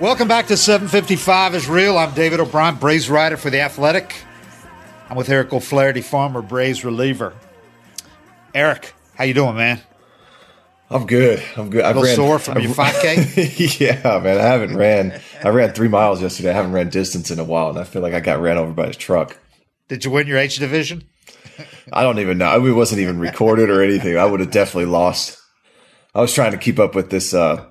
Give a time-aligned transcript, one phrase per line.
[0.00, 1.98] Welcome back to 755 is real.
[1.98, 4.14] I'm David O'Brien, Braves writer for The Athletic.
[5.10, 7.34] I'm with Eric O'Flaherty, former Braves reliever.
[8.54, 9.78] Eric, how you doing, man?
[10.88, 11.42] I'm good.
[11.54, 11.84] I'm good.
[11.84, 13.78] A little sore from your 5K?
[13.78, 14.38] yeah, man.
[14.38, 15.20] I haven't ran.
[15.44, 16.48] I ran three miles yesterday.
[16.48, 18.72] I haven't ran distance in a while, and I feel like I got ran over
[18.72, 19.38] by a truck.
[19.88, 21.04] Did you win your H division?
[21.92, 22.64] I don't even know.
[22.64, 24.16] It wasn't even recorded or anything.
[24.16, 25.38] I would have definitely lost.
[26.14, 27.66] I was trying to keep up with this uh,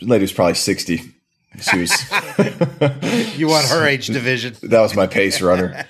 [0.00, 1.16] lady was probably 60.
[1.58, 3.38] She was.
[3.38, 4.56] you want her age division.
[4.62, 5.86] That was my pace runner.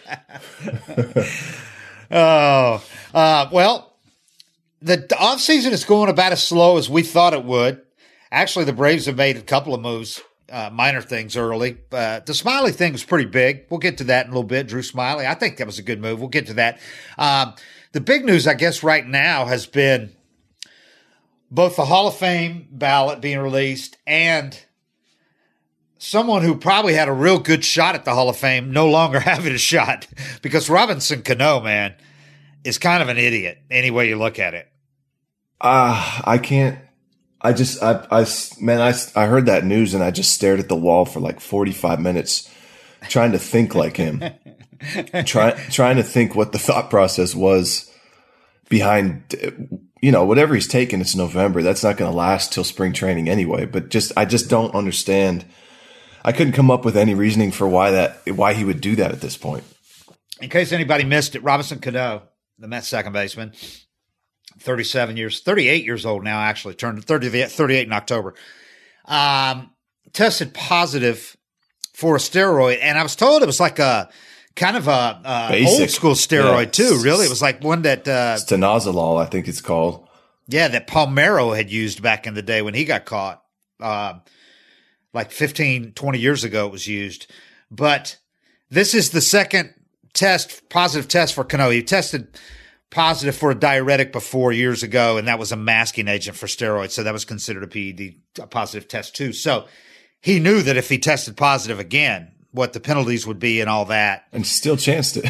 [2.11, 3.97] oh, uh, well,
[4.81, 7.83] the offseason is going about as slow as we thought it would.
[8.31, 10.21] Actually, the Braves have made a couple of moves
[10.51, 11.79] uh, minor things early.
[11.93, 13.67] Uh, the Smyly thing was pretty big.
[13.71, 14.69] We'll get to that in a little bit.
[14.69, 16.21] Drew Smyly, I think that was a good move.
[16.21, 16.81] We'll get to that.
[17.17, 17.55] Um,
[17.93, 20.13] the big news, I guess, right now has been
[21.51, 24.59] both the Hall of Fame ballot being released and
[25.99, 29.21] someone who probably had a real good shot at the Hall of Fame no longer
[29.21, 30.07] having a shot
[30.43, 31.95] because Robinson Cano, man,
[32.65, 34.69] is kind of an idiot any way you look at it.
[35.61, 36.79] Uh, I can't
[37.41, 38.27] I just, I, I,
[38.61, 41.41] man, I, I heard that news and I just stared at the wall for like
[41.41, 42.53] 45 minutes
[43.09, 44.25] trying to think like him,
[45.25, 47.93] trying, trying to think what the thought process was
[48.69, 49.23] behind,
[50.03, 51.63] you know, whatever he's taking, it's November.
[51.63, 55.45] That's not going to last till spring training anyway, but just, I just don't understand.
[56.25, 59.13] I couldn't come up with any reasoning for why that, why he would do that
[59.13, 59.65] at this point.
[60.41, 62.23] In case anybody missed it, Robinson Cano,
[62.59, 63.53] the Mets second baseman,
[64.61, 68.35] 37 years, 38 years old now, actually, turned 30, 38 in October.
[69.05, 69.71] Um,
[70.13, 71.37] tested positive
[71.95, 72.79] for a steroid.
[72.81, 74.09] And I was told it was like a
[74.55, 76.71] kind of a, a old school steroid yeah.
[76.71, 77.27] too, really.
[77.27, 80.09] It was like one that, uh, stanozolol, I think it's called.
[80.47, 80.69] Yeah.
[80.69, 83.43] That Palmeiro had used back in the day when he got caught.
[83.81, 84.15] Uh,
[85.13, 87.31] like 15, 20 years ago, it was used.
[87.71, 88.17] But
[88.71, 89.75] this is the second
[90.13, 91.71] test, positive test for Cano.
[91.71, 92.29] He tested
[92.91, 96.93] positive for a diuretic before years ago, and that was a masking agent for steroids.
[96.93, 99.33] So that was considered a PED, a positive test too.
[99.33, 99.67] So
[100.21, 103.87] he knew that if he tested positive again, what the penalties would be and all
[103.87, 104.27] that.
[104.33, 105.27] And still chanced it.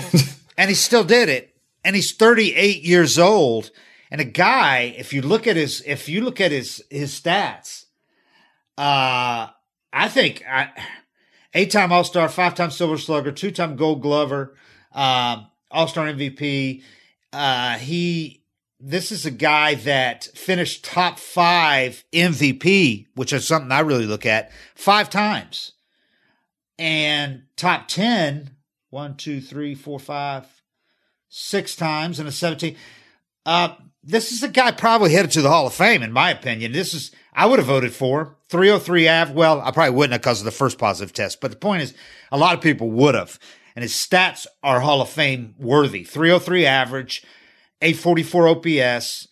[0.56, 1.54] and he still did it.
[1.84, 3.70] And he's 38 years old.
[4.10, 7.84] And a guy, if you look at his, if you look at his, his stats,
[8.76, 9.48] uh,
[9.92, 10.70] I think I,
[11.54, 14.54] eight time All Star, five time Silver Slugger, two time Gold Glover,
[14.92, 16.82] um, All Star MVP,
[17.32, 18.38] uh, he
[18.80, 24.24] this is a guy that finished top five MVP, which is something I really look
[24.24, 25.72] at five times,
[26.78, 28.50] and top 10,
[28.90, 30.46] one, two, three, four, five,
[31.28, 32.76] six times and a 17.
[33.44, 33.74] Uh,
[34.04, 36.72] this is a guy probably headed to the Hall of Fame, in my opinion.
[36.72, 39.30] This is, I would have voted for 303 Av.
[39.32, 41.94] Well, I probably wouldn't have because of the first positive test, but the point is,
[42.32, 43.38] a lot of people would have
[43.78, 46.02] and his stats are Hall of Fame worthy.
[46.02, 47.22] 303 average,
[47.80, 49.28] 844 OPS.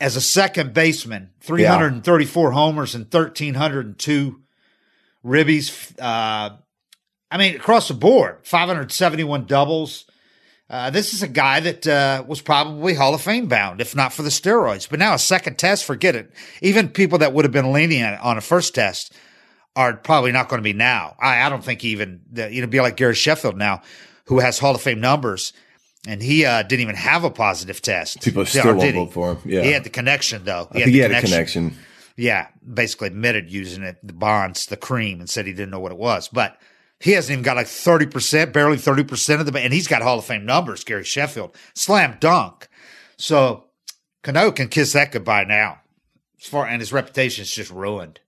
[0.00, 2.54] As a second baseman, 334 yeah.
[2.54, 4.40] homers and 1,302
[5.22, 5.92] ribbies.
[6.00, 6.56] Uh,
[7.30, 10.06] I mean, across the board, 571 doubles.
[10.72, 14.10] Uh, this is a guy that uh, was probably Hall of Fame bound, if not
[14.10, 14.88] for the steroids.
[14.88, 16.32] But now a second test, forget it.
[16.62, 19.12] Even people that would have been lenient on a first test
[19.76, 21.14] are probably not going to be now.
[21.20, 23.82] I, I don't think even you know be like Gary Sheffield now,
[24.24, 25.52] who has Hall of Fame numbers,
[26.08, 28.22] and he uh, didn't even have a positive test.
[28.22, 29.38] People still won't vote for him.
[29.44, 30.68] Yeah, he had the connection though.
[30.72, 31.26] He I think he had connection.
[31.26, 31.76] a connection.
[32.16, 35.92] Yeah, basically admitted using it, the bonds, the cream, and said he didn't know what
[35.92, 36.56] it was, but.
[37.02, 40.24] He hasn't even got like 30%, barely 30% of the, and he's got Hall of
[40.24, 41.54] Fame numbers, Gary Sheffield.
[41.74, 42.68] Slam dunk.
[43.16, 43.64] So
[44.22, 45.80] Cano can kiss that goodbye now.
[46.40, 48.20] As far, and his reputation is just ruined.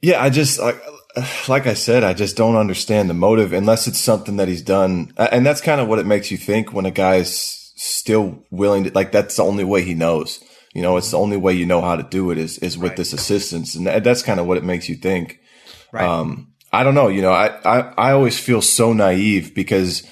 [0.00, 0.80] Yeah, I just like
[1.48, 5.12] like I said, I just don't understand the motive unless it's something that he's done,
[5.16, 8.92] and that's kind of what it makes you think when a guy's still willing to
[8.92, 9.10] like.
[9.10, 10.42] That's the only way he knows.
[10.74, 12.90] You know, it's the only way you know how to do it is is with
[12.90, 12.96] right.
[12.96, 15.40] this assistance, and that's kind of what it makes you think.
[15.90, 16.04] Right.
[16.04, 17.08] Um, I don't know.
[17.08, 20.06] You know, I, I I always feel so naive because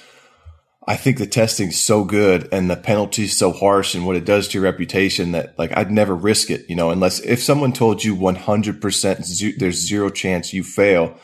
[0.88, 4.47] I think the testing's so good and the penalty's so harsh and what it does
[4.49, 8.05] to your reputation that like I'd never risk it, you know, unless if someone told
[8.05, 11.19] you 100% there's zero chance you fail,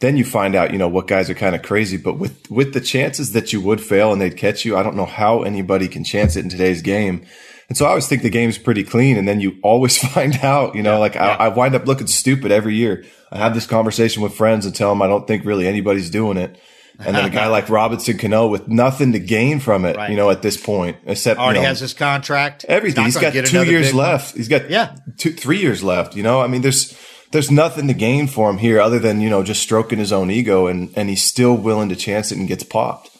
[0.00, 1.96] then you find out, you know, what guys are kind of crazy.
[1.96, 4.96] But with, with the chances that you would fail and they'd catch you, I don't
[4.96, 7.24] know how anybody can chance it in today's game.
[7.68, 9.16] And so I always think the game's pretty clean.
[9.16, 11.36] And then you always find out, you know, yeah, like yeah.
[11.36, 13.04] I, I wind up looking stupid every year.
[13.30, 16.36] I have this conversation with friends and tell them I don't think really anybody's doing
[16.36, 16.60] it
[16.98, 20.10] and then a guy like Robinson Cano with nothing to gain from it, right.
[20.10, 23.04] you know, at this point, except already you know, has his contract, everything.
[23.04, 24.32] He's, He's got two years left.
[24.32, 24.38] One.
[24.38, 24.96] He's got yeah.
[25.16, 26.16] two, three years left.
[26.16, 26.98] You know, I mean, there's
[27.32, 30.30] there's nothing to gain for him here other than you know just stroking his own
[30.30, 33.10] ego, and and he's still willing to chance it and gets popped.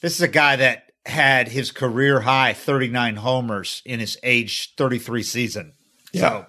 [0.00, 5.22] This is a guy that had his career high 39 homers in his age 33
[5.22, 5.72] season.
[6.12, 6.20] Yeah.
[6.20, 6.46] So,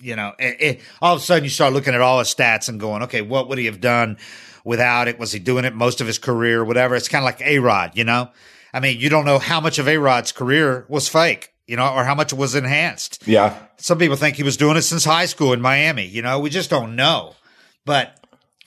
[0.00, 2.68] you know, it, it, all of a sudden you start looking at all his stats
[2.68, 4.16] and going, okay, what would he have done?
[4.64, 5.18] without it?
[5.18, 6.64] Was he doing it most of his career?
[6.64, 6.94] Whatever.
[6.94, 8.30] It's kind of like A Rod, you know?
[8.72, 11.92] I mean, you don't know how much of A Rod's career was fake, you know,
[11.92, 13.26] or how much it was enhanced.
[13.26, 13.58] Yeah.
[13.78, 16.38] Some people think he was doing it since high school in Miami, you know?
[16.38, 17.34] We just don't know.
[17.84, 18.19] But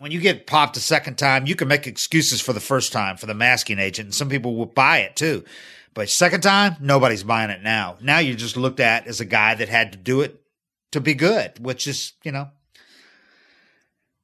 [0.03, 3.15] when you get popped a second time, you can make excuses for the first time
[3.15, 5.45] for the masking agent, and some people will buy it too.
[5.93, 7.95] But second time, nobody's buying it now.
[8.01, 10.41] Now you're just looked at as a guy that had to do it
[10.91, 12.49] to be good, which is, you know,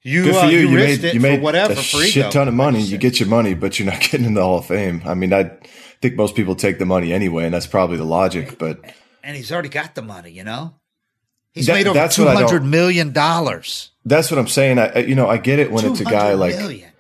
[0.02, 0.60] you, Good for uh, you.
[0.60, 2.82] you, you made you made whatever, a shit ton of money.
[2.82, 5.02] You get your money, but you're not getting in the Hall of Fame.
[5.06, 5.50] I mean, I
[6.02, 8.60] think most people take the money anyway, and that's probably the logic.
[8.60, 8.82] But
[9.24, 10.32] and he's already got the money.
[10.32, 10.76] You know,
[11.54, 13.92] he's that, made over two hundred million dollars.
[14.06, 14.80] That's what I'm saying.
[14.80, 16.92] I you know I get it when it's a guy like million.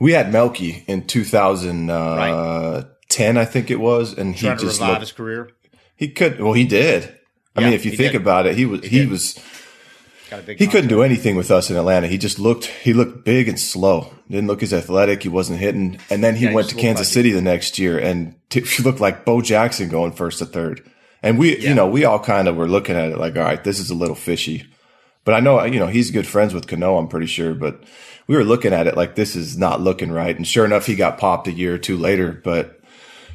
[0.00, 3.40] we had Melky in 2010, uh, right.
[3.40, 5.50] I think it was, and he Trying just looked, his career.
[5.96, 6.40] He could.
[6.40, 7.14] Well, he did.
[7.56, 8.20] I yeah, mean, if you think did.
[8.20, 9.38] about it, he was he, he was
[10.56, 12.06] he couldn't do anything with us in Atlanta.
[12.06, 14.12] He just looked he looked big and slow.
[14.28, 15.22] Didn't look as athletic.
[15.22, 15.98] He wasn't hitting.
[16.10, 19.00] And then he yeah, went to Kansas City the next year and t- he looked
[19.00, 20.88] like Bo Jackson going first to third.
[21.22, 21.70] And we, yeah.
[21.70, 23.90] you know, we all kind of were looking at it like, all right, this is
[23.90, 24.66] a little fishy.
[25.24, 27.54] But I know, you know, he's good friends with Cano, I'm pretty sure.
[27.54, 27.82] But
[28.26, 30.36] we were looking at it like this is not looking right.
[30.36, 32.32] And sure enough, he got popped a year or two later.
[32.32, 32.80] But,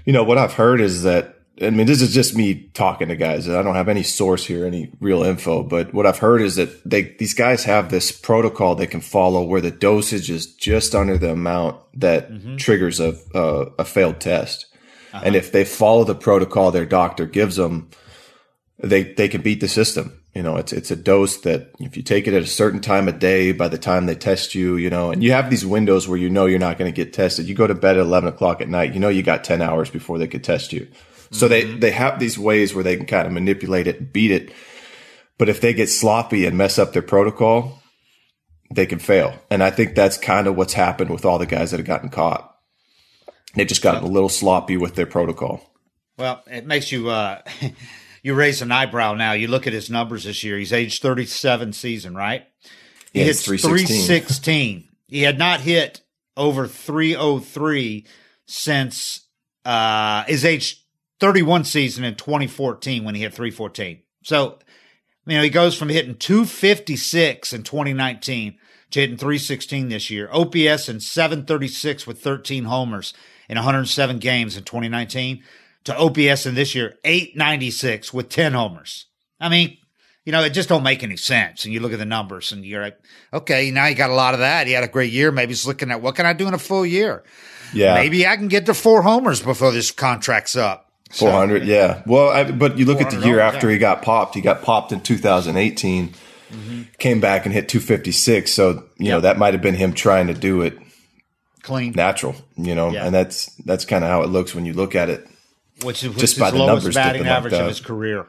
[0.06, 3.16] you know, what I've heard is that I mean, this is just me talking to
[3.16, 3.48] guys.
[3.48, 6.90] I don't have any source here, any real info, but what I've heard is that
[6.90, 11.18] they, these guys have this protocol they can follow where the dosage is just under
[11.18, 12.56] the amount that mm-hmm.
[12.56, 14.66] triggers a, a, a, failed test.
[15.14, 15.24] Uh-huh.
[15.26, 17.90] And if they follow the protocol their doctor gives them,
[18.80, 20.20] they, they can beat the system.
[20.34, 23.08] You know, it's, it's a dose that if you take it at a certain time
[23.08, 26.08] of day, by the time they test you, you know, and you have these windows
[26.08, 27.48] where you know you're not going to get tested.
[27.48, 29.92] You go to bed at 11 o'clock at night, you know, you got 10 hours
[29.92, 30.88] before they could test you.
[31.30, 31.80] So they, mm-hmm.
[31.80, 34.52] they have these ways where they can kind of manipulate it, beat it.
[35.38, 37.82] But if they get sloppy and mess up their protocol,
[38.72, 39.40] they can fail.
[39.50, 42.10] And I think that's kind of what's happened with all the guys that have gotten
[42.10, 42.53] caught.
[43.54, 45.70] They've just gotten a little sloppy with their protocol.
[46.18, 47.42] Well, it makes you, uh,
[48.24, 49.34] you raise an eyebrow now.
[49.34, 50.58] You look at his numbers this year.
[50.58, 52.46] He's age 37 season, right?
[53.12, 54.08] He yeah, hits 316.
[54.08, 54.90] 316.
[55.08, 56.02] He had not hit
[56.36, 58.06] over 303
[58.48, 59.28] since
[59.66, 60.84] uh, his age
[61.20, 64.02] 31 season in 2014 when he hit 314.
[64.24, 64.60] So,
[65.26, 68.58] you know, he goes from hitting 256 in 2019
[68.92, 70.30] to hitting 316 this year.
[70.32, 73.14] OPS in 736 with 13 homers
[73.50, 75.44] in 107 games in 2019
[75.86, 79.08] to OPS in this year 896 with 10 homers.
[79.40, 79.78] I mean,
[80.26, 81.66] you know, it just don't make any sense.
[81.66, 82.98] And you look at the numbers and you're like,
[83.34, 84.68] okay, now you got a lot of that.
[84.68, 85.32] He had a great year.
[85.32, 87.24] Maybe he's looking at what can I do in a full year?
[87.74, 87.96] Yeah.
[87.96, 90.92] Maybe I can get to four homers before this contract's up.
[91.12, 92.02] Four hundred, so, yeah.
[92.08, 93.74] Well, I, but you look at the year after yeah.
[93.74, 94.34] he got popped.
[94.34, 96.10] He got popped in 2018.
[96.10, 96.82] Mm-hmm.
[96.98, 98.52] Came back and hit 256.
[98.52, 99.12] So you yep.
[99.12, 100.78] know that might have been him trying to do it
[101.64, 102.36] clean, natural.
[102.56, 103.06] You know, yeah.
[103.06, 105.28] and that's that's kind of how it looks when you look at it.
[105.82, 108.28] Which is just by the numbers batting average of his career.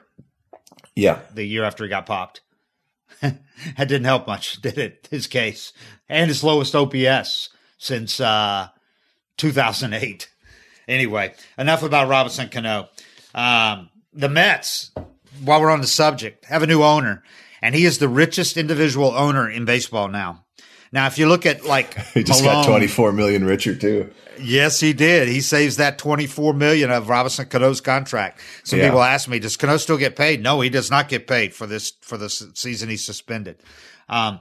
[0.97, 2.41] Yeah, the year after he got popped.
[3.21, 3.38] that
[3.76, 5.09] didn't help much, did it?
[5.11, 5.73] His case
[6.09, 8.69] and his lowest OPS since uh,
[9.37, 10.31] 2008.
[10.87, 12.88] Anyway, enough about Robinson Cano.
[13.35, 14.93] Um, the Mets,
[15.43, 17.23] while we're on the subject, have a new owner,
[17.62, 20.44] and he is the richest individual owner in baseball now.
[20.95, 24.13] Now, if you look at like He just Malone, got 24 million richer too.
[24.41, 25.27] Yes, he did.
[25.29, 28.41] He saves that twenty four million of Robinson Cano's contract.
[28.63, 28.87] Some Yeah.
[28.87, 30.41] people ask me, does Cano still get paid?
[30.43, 33.57] No, he does not get paid for this for the season he's suspended.
[34.09, 34.41] Um,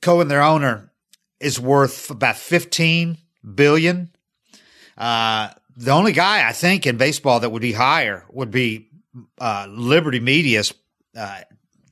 [0.00, 0.90] Cohen, their owner,
[1.40, 3.18] is worth about fifteen
[3.54, 4.10] billion.
[4.96, 8.88] Uh, the only guy I think in baseball that would be higher would be
[9.40, 10.72] uh, Liberty Media's
[11.16, 11.40] uh,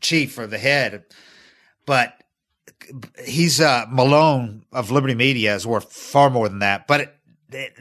[0.01, 1.05] chief or the head,
[1.87, 2.20] but
[3.25, 6.87] he's uh, Malone of Liberty Media is worth far more than that.
[6.87, 7.15] But it,
[7.53, 7.73] it,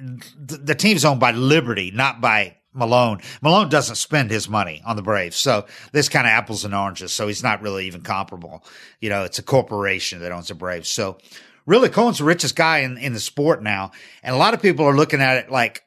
[0.48, 3.20] the the team's owned by Liberty, not by Malone.
[3.42, 7.12] Malone doesn't spend his money on the Braves, so this kind of apples and oranges.
[7.12, 8.64] So he's not really even comparable.
[9.00, 10.90] You know, it's a corporation that owns the Braves.
[10.90, 11.18] So
[11.66, 13.92] really, Cohen's the richest guy in in the sport now,
[14.24, 15.84] and a lot of people are looking at it like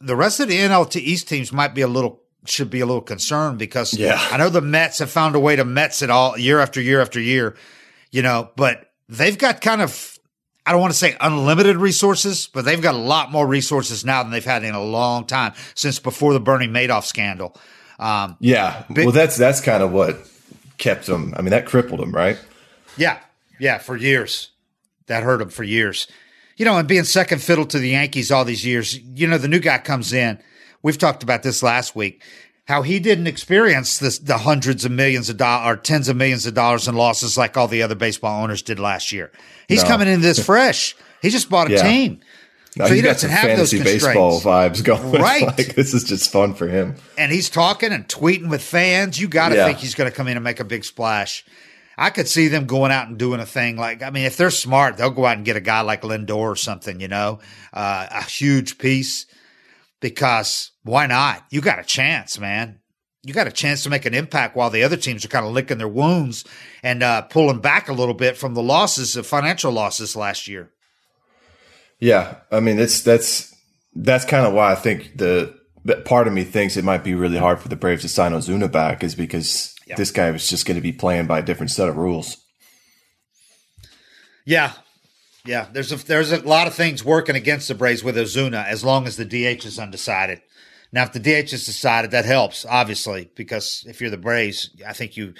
[0.00, 3.02] the rest of the NLT East teams might be a little should be a little
[3.02, 4.18] concerned because Yeah.
[4.30, 7.00] I know the Mets have found a way to Mets it all year after year
[7.00, 7.56] after year,
[8.10, 10.18] you know, but they've got kind of
[10.64, 14.22] I don't want to say unlimited resources, but they've got a lot more resources now
[14.24, 17.56] than they've had in a long time since before the Bernie Madoff scandal.
[18.00, 18.82] Um, Yeah.
[18.90, 20.18] well, that's that's kind of what
[20.78, 21.34] kept them.
[21.36, 22.38] I mean, that crippled them, right?
[22.96, 23.18] yeah,
[23.60, 24.50] yeah, for years.
[25.06, 26.08] That hurt them for years.
[26.56, 29.46] You know, and being second fiddle to the Yankees all these years, you know, the
[29.46, 30.38] new guy comes in.
[30.82, 32.22] We've talked about this last week.
[32.66, 36.46] How he didn't experience this, the hundreds of millions of dollars or tens of millions
[36.46, 39.30] of dollars in losses like all the other baseball owners did last year.
[39.68, 39.88] He's No.
[39.88, 40.96] coming into this fresh.
[41.22, 41.82] He just bought a Yeah.
[41.82, 42.20] team.
[42.76, 45.12] No, So he got some doesn't have those baseball vibes going.
[45.22, 45.46] Right.
[45.46, 46.96] like, this is just fun for him.
[47.16, 49.18] and he's talking and tweeting with fans.
[49.18, 49.66] You got to Yeah.
[49.66, 51.44] think he's going to come in and make a big splash.
[51.96, 54.50] I could see them going out and doing a thing like, I mean, if they're
[54.50, 57.38] smart, they'll go out and get a guy like Lindor or something, you know,
[57.72, 59.24] uh, a huge piece
[60.00, 61.44] because why not?
[61.50, 62.80] You got a chance, man.
[63.22, 65.52] You got a chance to make an impact while the other teams are kind of
[65.52, 66.44] licking their wounds
[66.82, 70.70] and uh, pulling back a little bit from the losses, the financial losses last year.
[71.98, 73.54] Yeah, I mean, it's that's
[73.94, 75.58] that's kind of why I think the
[76.04, 78.70] part of me thinks it might be really hard for the Braves to sign Ozuna
[78.70, 81.88] back is because this guy was just going to be playing by a different set
[81.88, 82.36] of rules.
[84.44, 84.72] Yeah.
[85.46, 85.66] Yeah.
[85.72, 89.06] There's a there's a lot of things working against the Braves with Ozuna as long
[89.06, 90.40] as the DH is undecided.
[90.92, 94.92] Now, if the DH is decided, that helps, obviously, because if you're the Braves, I
[94.92, 95.34] think you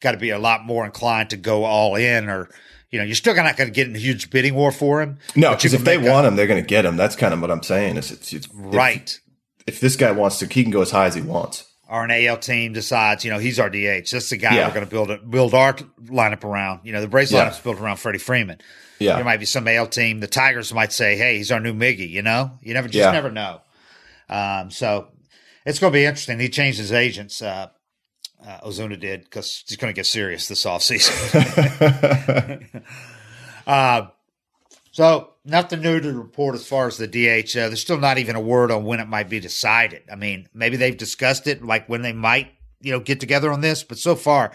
[0.00, 2.48] got to be a lot more inclined to go all in or,
[2.90, 5.18] you know, you're still not going to get in a huge bidding war for him.
[5.34, 6.96] No, because if they a- want him, they're going to get him.
[6.96, 7.96] That's kind of what I'm saying.
[7.96, 9.18] Is it's, it's right.
[9.66, 11.64] If, this guy wants to, he can go as high as he wants.
[11.88, 14.10] Or an AL team decides, you know, he's our DH.
[14.12, 14.68] That's the guy Yeah.
[14.68, 15.72] we're going to build it, build our
[16.04, 16.80] lineup around.
[16.84, 17.48] You know, the Braves Yeah.
[17.48, 18.58] lineup's built around Freddie Freeman.
[19.00, 20.20] Yeah, There might be some AL team.
[20.20, 23.10] The Tigers might say, "Hey, he's our new Miggy." You know, you never just Yeah.
[23.10, 23.62] never know.
[24.28, 25.08] Um, so
[25.66, 26.38] it's going to be interesting.
[26.38, 27.40] He changed his agents.
[27.42, 27.68] Uh,
[28.46, 31.10] uh, Ozuna did because he's going to get serious this offseason.
[33.66, 34.06] uh,
[34.92, 37.56] so nothing new to report as far as the DH.
[37.56, 40.02] Uh, there's still not even a word on when it might be decided.
[40.10, 43.60] I mean, maybe they've discussed it, like when they might, you know, get together on
[43.60, 43.82] this.
[43.82, 44.52] But so far,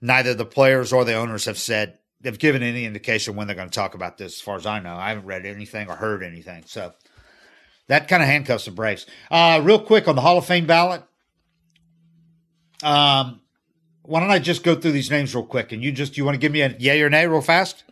[0.00, 3.68] neither the players or the owners have said they've given any indication when they're going
[3.68, 4.34] to talk about this.
[4.34, 6.64] As far as I know, I haven't read anything or heard anything.
[6.66, 6.92] So
[7.88, 9.06] that kind of handcuffs the Braves.
[9.30, 11.02] Uh, real quick on the Hall of Fame ballot.
[12.82, 13.40] Um,
[14.02, 16.34] why don't I just go through these names real quick, and you just you want
[16.34, 17.84] to give me a yay or nay real fast?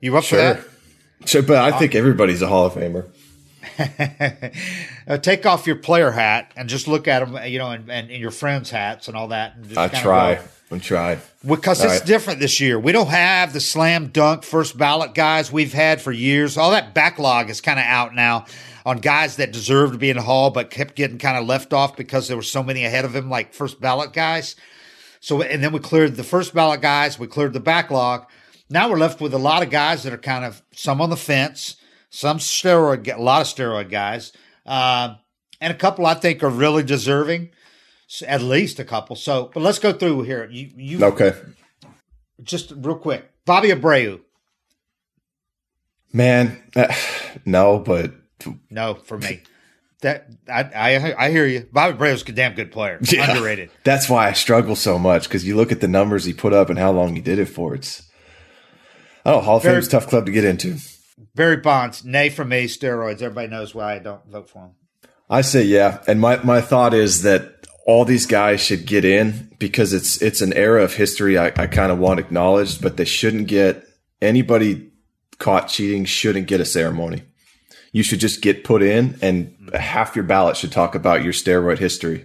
[0.00, 0.56] You up sure.
[0.56, 0.70] for
[1.24, 3.08] Sure, but I think everybody's a Hall of Famer.
[5.08, 8.10] uh, take off your player hat and just look at them, you know, and, and,
[8.10, 9.56] and your friends' hats and all that.
[9.56, 10.34] And just I try.
[10.36, 10.42] go.
[10.70, 11.18] I try.
[11.46, 12.06] because All it's right.
[12.06, 12.78] different this year.
[12.78, 16.56] We don't have the slam dunk first ballot guys we've had for years.
[16.58, 18.46] All that backlog is kind of out now
[18.84, 21.72] on guys that deserve to be in the hall but kept getting kind of left
[21.72, 24.56] off because there were so many ahead of him, like first ballot guys.
[25.20, 27.18] So and then we cleared the first ballot guys.
[27.18, 28.26] We cleared the backlog.
[28.68, 31.16] Now we're left with a lot of guys that are kind of some on the
[31.16, 31.76] fence,
[32.10, 34.32] some steroid, a lot of steroid guys,
[34.66, 35.14] uh,
[35.60, 37.50] and a couple I think are really deserving.
[38.26, 39.16] At least a couple.
[39.16, 40.48] So, but let's go through here.
[40.50, 41.32] You, you Okay,
[42.42, 43.30] just real quick.
[43.44, 44.20] Bobby Abreu.
[46.12, 46.62] man.
[46.74, 46.92] uh,
[47.44, 48.12] no, but
[48.70, 49.42] No, for me.
[50.02, 51.66] That I I I hear you.
[51.72, 52.98] Bobby Abreu's a damn good player.
[53.10, 53.30] Yeah.
[53.30, 53.70] Underrated.
[53.82, 56.68] That's why I struggle so much because you look at the numbers he put up
[56.70, 57.74] and how long he did it for.
[57.74, 58.02] It's
[59.24, 59.44] I don't know.
[59.46, 60.76] Hall of Fame's tough club to get into.
[61.34, 63.22] Barry Bonds, nay for me, steroids.
[63.22, 64.70] Everybody knows why I don't vote for him.
[65.30, 67.55] I say yeah, and my my thought is that
[67.86, 71.66] all these guys should get in because it's it's an era of history I, I
[71.68, 73.88] kind of want acknowledged, but they shouldn't get
[74.20, 74.90] anybody
[75.38, 77.22] caught cheating shouldn't get a ceremony.
[77.92, 81.78] You should just get put in, and half your ballot should talk about your steroid
[81.78, 82.24] history.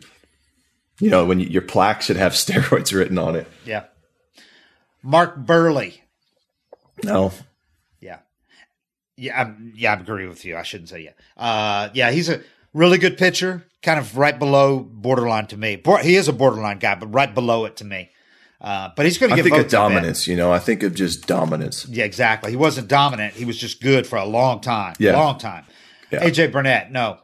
[0.99, 3.47] You know, when you, your plaque should have steroids written on it.
[3.63, 3.85] Yeah.
[5.03, 5.97] Mark Buehrle.
[7.03, 7.31] No,
[7.99, 8.19] Yeah.
[9.15, 10.57] Yeah, I'm, yeah, I agree with you.
[10.57, 11.11] I shouldn't say yeah.
[11.37, 12.41] Uh, yeah, he's a
[12.73, 15.81] really good pitcher, kind of right below borderline to me.
[16.01, 18.09] He is a borderline guy, but right below it to me.
[18.59, 20.27] Uh, but he's going to I get think of I dominance.
[20.27, 21.87] You know, I think of just dominance.
[21.87, 22.51] Yeah, exactly.
[22.51, 23.33] He wasn't dominant.
[23.33, 24.93] He was just good for a long time.
[24.99, 25.17] Yeah.
[25.17, 25.65] Long time.
[26.11, 26.23] Yeah.
[26.23, 27.17] AJ Burnett, no.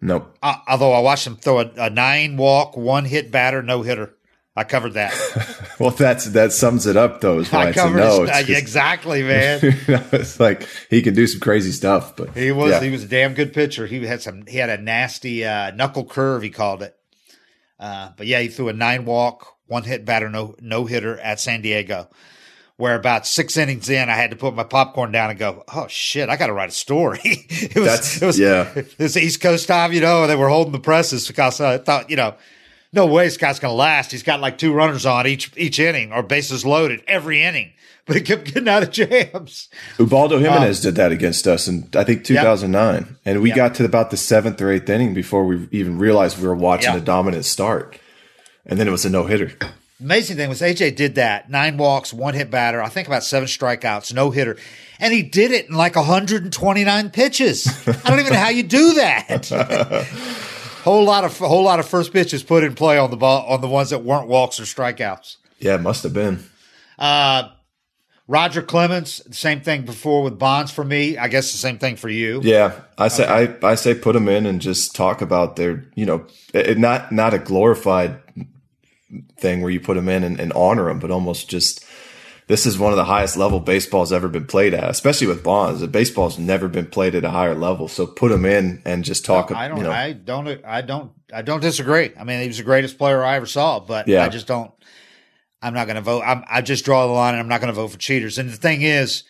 [0.00, 0.36] Nope.
[0.42, 4.14] Uh, although I watched him throw a, a nine walk, one hit batter, no hitter.
[4.54, 5.12] I covered that.
[5.78, 7.40] Well, that's that sums it up, though.
[7.40, 8.20] Is why I it's covered no.
[8.20, 9.58] his, It's 'cause- exactly, man.
[9.62, 12.80] you know, it's like he can do some crazy stuff, but He was yeah.
[12.80, 13.86] he was a damn good pitcher.
[13.88, 16.94] He had some he had a nasty uh, knuckle curve he called it.
[17.80, 21.40] Uh, but yeah, he threw a nine walk, one hit batter, no no hitter at
[21.40, 22.08] San Diego.
[22.76, 25.86] Where about six innings in, I had to put my popcorn down and go, "Oh
[25.88, 28.70] shit, I got to write a story." it was, That's- it was, yeah.
[28.76, 30.22] It was East Coast time, you know.
[30.22, 32.34] and They were holding the presses because I thought, you know,
[32.92, 34.10] no way this guy's going to last.
[34.12, 37.72] He's got like two runners on each each inning or bases loaded every inning,
[38.06, 39.68] but he kept getting out of jams.
[39.98, 43.56] Ubaldo Um, Jimenez did that against us in I think 2009, and we Yeah.
[43.56, 46.92] got to about the seventh or eighth inning before we even realized we were watching
[46.92, 46.98] Yeah.
[46.98, 47.98] a dominant start,
[48.66, 49.52] and then it was a no hitter.
[50.00, 53.46] amazing thing was AJ did that nine walks, one hit batter, I think about seven
[53.48, 54.56] strikeouts, no hitter,
[54.98, 57.66] and he did it in like 129 pitches.
[57.86, 59.48] I don't even know how you do that.
[60.82, 63.60] whole lot of whole lot of first pitches put in play on the ball on
[63.60, 65.36] the ones that weren't walks or strikeouts.
[65.58, 66.44] Yeah, it must have been.
[66.98, 67.50] Uh,
[68.28, 71.18] Roger Clemens, same thing before with Bonds for me.
[71.18, 72.40] I guess the same thing for you.
[72.42, 76.06] Yeah, I say I, I say put them in and just talk about their you
[76.06, 78.20] know it, not not a glorified
[79.38, 81.84] thing where you put them in and, and honor them, but almost just
[82.48, 85.80] this is one of the highest level baseball's ever been played at, especially with Bonds.
[85.80, 89.24] The baseball's never been played at a higher level, so put them in and just
[89.24, 89.50] talk.
[89.52, 89.78] I don't.
[89.78, 90.48] you know, I don't.
[90.64, 91.12] I don't.
[91.32, 92.10] I don't disagree.
[92.18, 94.24] I mean, he was the greatest player I ever saw, but Yeah.
[94.24, 94.70] I just don't.
[95.62, 96.22] I'm not going to vote.
[96.26, 98.36] I'm, I just draw the line, and I'm not going to vote for cheaters.
[98.38, 99.22] And the thing is,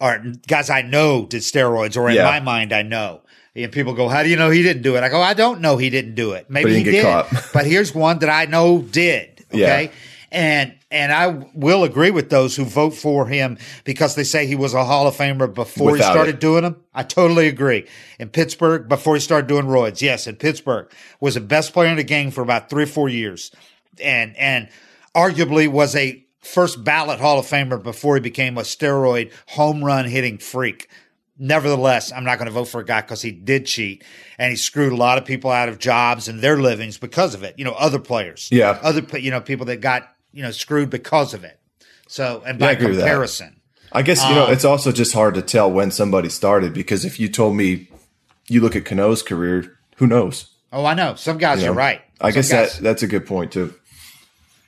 [0.00, 2.24] or guys I know did steroids, or in Yeah.
[2.24, 3.22] my mind I know.
[3.56, 5.60] And people go, "How do you know he didn't do it?" I go, "I don't
[5.60, 6.48] know he didn't do it.
[6.48, 7.28] Maybe he he, did, caught.
[7.52, 9.84] but here's one that I know did." Okay.
[9.86, 9.90] Yeah.
[10.32, 14.54] And and I will agree with those who vote for him because they say he
[14.54, 16.40] was a Hall of Famer before Without he started it.
[16.40, 16.76] doing them.
[16.94, 17.86] I totally agree.
[18.20, 20.90] In Pittsburgh, before he started doing roids, yes, in Pittsburgh
[21.20, 23.50] was the best player in the game for about three or four years,
[24.02, 24.68] and and
[25.16, 30.04] arguably was a first ballot Hall of Famer before he became a steroid home run
[30.04, 30.88] hitting freak.
[31.42, 34.04] Nevertheless, I'm not going to vote for a guy because he did cheat
[34.38, 37.42] and he screwed a lot of people out of jobs and their livings because of
[37.42, 37.54] it.
[37.58, 38.78] You know, other players, Yeah.
[38.82, 41.58] other you know people that got you know screwed because of it.
[42.08, 43.60] So, and Yeah, by agree comparison,
[43.92, 47.18] I guess you know it's also just hard to tell when somebody started because if
[47.20, 47.88] you told me
[48.48, 50.46] you look at Cano's career, who knows?
[50.72, 51.72] oh, I know some guys You know?
[51.72, 52.00] are right.
[52.20, 53.74] I Some guess guys- that that's a good point too.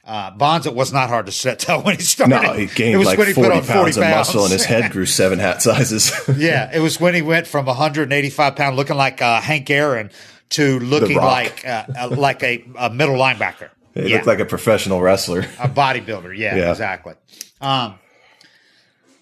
[0.04, 2.34] Uh, Bonds, it was not hard to set, tell when he started.
[2.42, 4.52] No, he It gained was like when he put forty on pounds of muscle and
[4.52, 6.10] his head grew seven hat sizes.
[6.36, 10.10] yeah, it was when he went from 185 pound looking like uh, Hank Aaron
[10.50, 13.70] to looking like uh, uh, like a, a middle linebacker.
[13.94, 15.40] He yeah, looked like a professional wrestler.
[15.60, 16.36] a bodybuilder.
[16.36, 16.70] Yeah, Yeah.
[16.70, 17.14] exactly.
[17.60, 17.98] Um,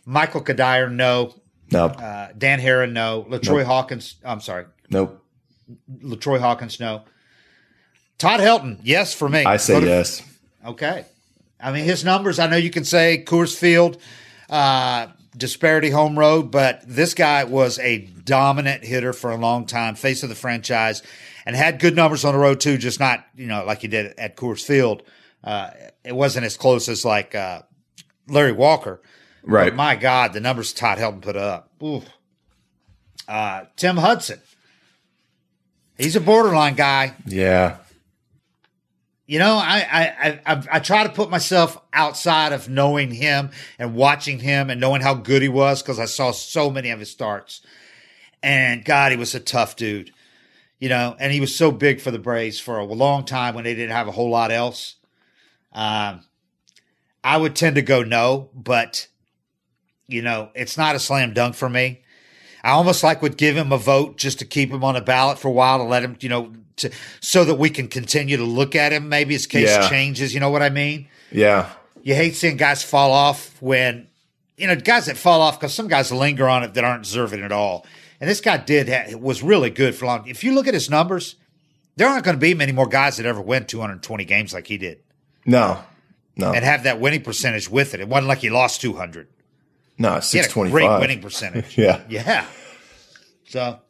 [0.04, 1.34] Michael Cuddyer, no.
[1.72, 3.24] No, Uh, Dan Haren, no.
[3.28, 3.66] LaTroy Nope.
[3.66, 4.64] Hawkins, I'm sorry.
[4.90, 5.24] nope.
[6.02, 7.02] LaTroy Hawkins, no.
[8.18, 9.44] Todd Helton, yes for me.
[9.44, 10.22] I say yes.
[10.66, 11.04] Okay.
[11.60, 13.98] I mean, his numbers, I know you can say Coors Field,
[14.48, 15.06] uh,
[15.36, 20.22] disparity home road, but this guy was a dominant hitter for a long time, face
[20.22, 21.02] of the franchise,
[21.46, 24.18] and had good numbers on the road too, just not, you know, like he did
[24.18, 25.02] at Coors Field.
[25.42, 25.70] Uh,
[26.04, 27.62] it wasn't as close as like uh,
[28.28, 29.00] Larry Walker.
[29.42, 29.70] Right.
[29.70, 31.70] But my God, the numbers Todd Helton put up.
[31.82, 32.04] Oof.
[33.26, 34.40] Uh, Tim Hudson.
[35.96, 37.14] He's a borderline guy.
[37.26, 37.78] Yeah.
[39.26, 43.50] You know, I, I, I, I, I try to put myself outside of knowing him
[43.78, 46.98] and watching him and knowing how good he was because I saw so many of
[46.98, 47.62] his starts.
[48.42, 50.12] And God, he was a tough dude,
[50.80, 53.64] you know, and he was so big for the Braves for a long time when
[53.64, 54.96] they didn't have a whole lot else.
[55.72, 56.22] Um,
[57.22, 59.06] I would tend to go no, but
[60.08, 62.02] you know, it's not a slam dunk for me.
[62.64, 65.38] I almost like would give him a vote just to keep him on a ballot
[65.38, 66.90] for a while to let him, you know, to
[67.20, 69.08] so that we can continue to look at him.
[69.08, 69.88] Maybe his case Yeah.
[69.88, 70.34] changes.
[70.34, 71.08] You know what I mean?
[71.30, 71.70] Yeah.
[72.02, 74.08] You hate seeing guys fall off when,
[74.56, 77.42] you know, guys that fall off because some guys linger on it that aren't deserving
[77.42, 77.86] at all.
[78.20, 80.28] And this guy did ha- was really good for long.
[80.28, 81.36] If you look at his numbers,
[81.96, 84.76] there aren't going to be many more guys that ever win 220 games like he
[84.78, 85.00] did
[85.46, 85.82] No,
[86.36, 88.00] no, and have that winning percentage with it.
[88.00, 89.28] It wasn't like he lost 200.
[89.98, 90.20] no.
[90.20, 91.76] He had a twenty great winning percentage.
[91.78, 92.02] Yeah.
[92.08, 92.46] Yeah.
[93.46, 93.80] So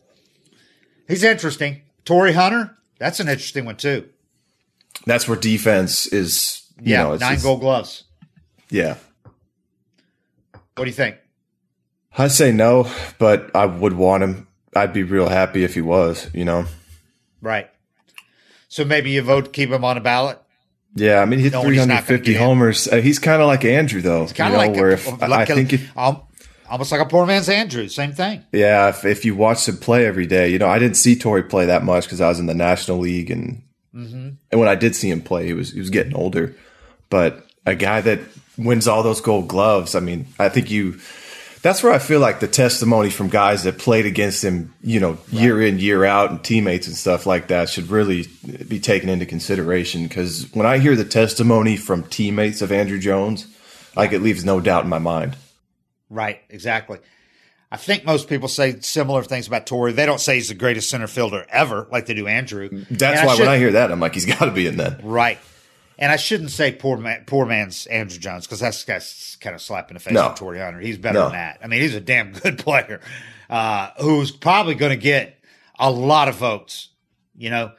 [1.09, 1.83] he's interesting.
[2.05, 4.09] Torii Hunter, that's an interesting one too.
[5.07, 6.63] That's where defense is.
[6.81, 8.05] You Yeah, know, it's, nine gold gloves.
[8.71, 8.97] Yeah,
[10.77, 11.17] What do you think?
[12.19, 14.47] I'd say no, but I would want him.
[14.75, 16.29] I'd be real happy if he was.
[16.35, 16.67] You know.
[17.41, 17.71] Right.
[18.69, 20.39] So maybe you vote to keep him on a ballot.
[20.95, 22.89] Yeah, I mean, he hit No, he's 350 get homers.
[22.89, 24.27] Uh, he's kind of like Andruw, though.
[24.27, 26.23] Kind of like where a, if, like I a- think if um,
[26.69, 27.89] almost like a poor man's Andruw.
[27.91, 28.45] Same thing.
[28.53, 31.45] Yeah, if, if you watched him play every day, you know, I didn't see Torii
[31.45, 34.95] play that much because I was in the National League, and and when I did
[34.97, 36.55] see him play, he was he was getting older.
[37.09, 38.21] But a guy that
[38.59, 40.99] wins all those Gold Gloves, I mean, I think you.
[41.63, 45.19] That's where I feel like the testimony from guys that played against him, you know,
[45.31, 48.27] year in year out, and teammates and stuff like that should really
[48.67, 50.05] be taken into consideration.
[50.05, 53.47] Because when I hear the testimony from teammates of Andruw Jones,
[53.95, 55.37] like it leaves no doubt in my mind.
[56.09, 56.41] Right.
[56.49, 56.99] Exactly.
[57.71, 59.93] I think most people say similar things about Torii.
[59.93, 62.69] They don't say he's the greatest center fielder ever, like they do Andruw.
[62.89, 64.79] That's And why should- when I hear that, I'm like, he's got to be in
[64.79, 65.05] that.
[65.05, 65.39] Right.
[66.01, 69.61] And I shouldn't say poor man, poor man's Andruw Jones because that's, that's kind of
[69.61, 70.29] slapping the face No.
[70.31, 70.81] of Torii Hunter.
[70.81, 71.25] He's better No.
[71.25, 71.59] than that.
[71.63, 73.01] I mean, he's a damn good player
[73.51, 75.39] uh, who's probably going to get
[75.79, 76.89] a lot of votes.
[77.37, 77.73] You know,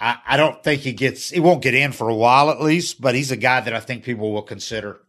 [0.00, 3.00] I, I don't think he gets, he won't get in for a while at least,
[3.00, 5.00] but he's a guy that I think people will consider.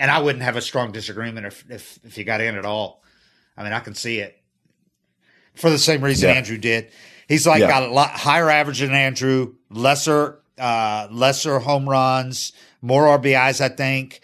[0.00, 3.04] And I wouldn't have a strong disagreement if, if, if he got in at all.
[3.56, 4.36] I mean, I can see it
[5.54, 6.40] for the same reason Yeah.
[6.42, 6.90] Andruw did.
[7.28, 7.68] He's like Yeah.
[7.68, 13.68] got a lot higher average than Andruw, lesser uh, lesser home runs, more RBIs, I
[13.68, 14.20] think.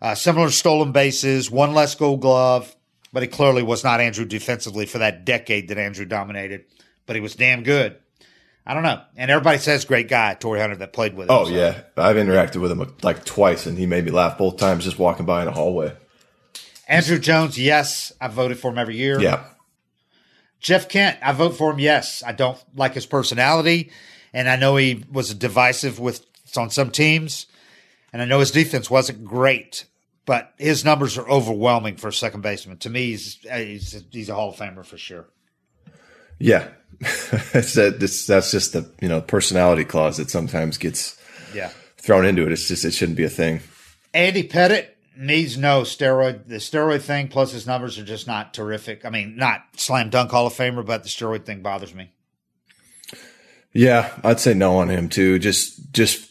[0.00, 2.74] Uh, similar stolen bases, one less Gold Glove,
[3.12, 6.64] but he clearly was not Andruw defensively for that decade that Andruw dominated.
[7.06, 7.96] But he was damn good.
[8.64, 11.36] I don't know, and everybody says great guy, Torii Hunter, that played with him.
[11.36, 11.50] Oh so.
[11.50, 15.00] yeah, I've interacted with him like twice, and he made me laugh both times just
[15.00, 15.92] walking by in a hallway.
[16.88, 19.20] Andruw Jones, yes, I voted for him every year.
[19.20, 19.44] Yeah,
[20.60, 21.80] Jeff Kent, I vote for him.
[21.80, 23.90] Yes, I don't like his personality,
[24.32, 26.24] and I know he was divisive with
[26.56, 27.46] on some teams,
[28.12, 29.86] and I know his defense wasn't great,
[30.26, 32.78] but his numbers are overwhelming for a second baseman.
[32.78, 35.26] To me, he's uh, he's, he's a Hall of Famer for sure.
[36.38, 36.68] yeah.
[37.00, 41.18] it's that, it's, that's just the you know personality clause that sometimes gets
[41.54, 42.52] Yeah, thrown into it.
[42.52, 43.60] It's just it shouldn't be a thing.
[44.14, 46.46] Andy Pettitte needs no steroid.
[46.46, 49.04] The steroid thing plus his numbers are just not terrific.
[49.04, 52.12] I mean, not slam dunk Hall of Famer, but the steroid thing bothers me.
[53.74, 55.38] Yeah, I'd say no on him too.
[55.38, 56.28] Just just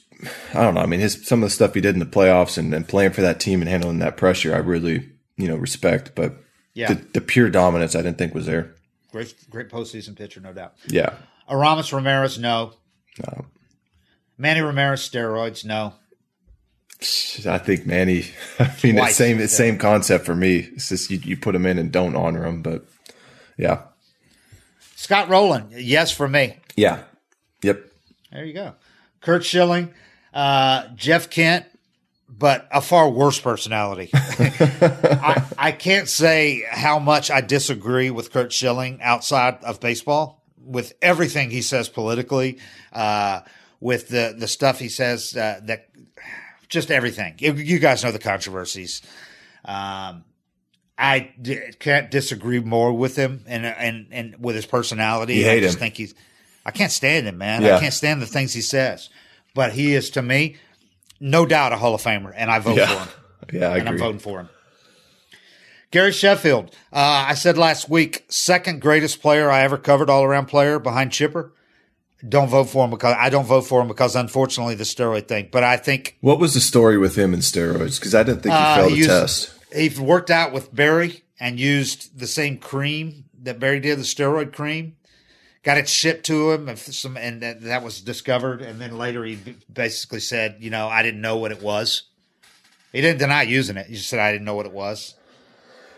[0.54, 0.82] I don't know.
[0.82, 3.12] I mean, his some of the stuff he did in the playoffs and, and playing
[3.14, 6.12] for that team and handling that pressure, I really you know respect.
[6.16, 6.36] But
[6.74, 6.94] Yeah.
[6.94, 8.76] the, the pure dominance, I didn't think was there.
[9.12, 10.74] Great, great postseason pitcher, no doubt.
[10.88, 11.14] Yeah,
[11.50, 12.74] Aramis Ramirez, no.
[13.28, 13.46] No.
[14.38, 15.94] Manny Ramirez, steroids, no.
[17.50, 18.26] I think Manny.
[18.60, 19.10] I mean, Twice.
[19.10, 20.70] it's same it's same concept for me.
[20.76, 22.62] It's just you, you put him in and don't honor him.
[22.62, 22.86] But
[23.58, 23.82] yeah,
[24.96, 26.58] Scott Rolen, yes for me.
[26.76, 27.04] yeah,
[27.62, 27.92] yep.
[28.32, 28.74] There you go.
[29.20, 29.94] Curt Schilling,
[30.34, 31.66] uh, Jeff Kent,
[32.30, 34.10] but a far worse personality.
[34.14, 40.94] I, I can't say how much I disagree with Curt Schilling outside of baseball with
[41.02, 42.60] everything he says politically,
[42.94, 43.42] uh,
[43.80, 45.90] with the, the stuff he says uh, that
[46.70, 47.36] just everything.
[47.40, 49.02] You, you guys know the controversies.
[49.66, 50.24] Um,
[50.98, 55.36] I d- can't disagree more with him and and and with his personality.
[55.36, 55.80] You hate I just him.
[55.80, 56.16] think he's.
[56.66, 57.64] I can't stand him, man.
[57.64, 57.78] Yeah.
[57.78, 59.10] I can't stand the things he says.
[59.56, 60.58] But he is to me,
[61.20, 63.08] no doubt, a Hall of Famer, and I vote for him.
[63.54, 64.50] Yeah, yeah, I And I'm voting for him.
[65.92, 66.74] Gary Sheffield.
[66.94, 71.12] Uh, I said last week, second greatest player I ever covered, all around player behind
[71.12, 71.52] Chipper.
[72.28, 75.50] Don't vote for him because I don't vote for him because unfortunately the steroid thing.
[75.52, 78.00] But I think What was the story with him and steroids?
[78.00, 79.54] Because I didn't think he Uh, failed he the used- test.
[79.76, 84.54] he worked out with Barry and used the same cream that Barry did, the steroid
[84.54, 84.96] cream.
[85.64, 88.62] Got it shipped to him, and some, and that, that was discovered.
[88.64, 89.38] And then later, he
[89.72, 92.04] basically said, "You know, I didn't know what it was."
[92.92, 93.86] He didn't deny using it.
[93.86, 95.14] He just said, "I didn't know what it was."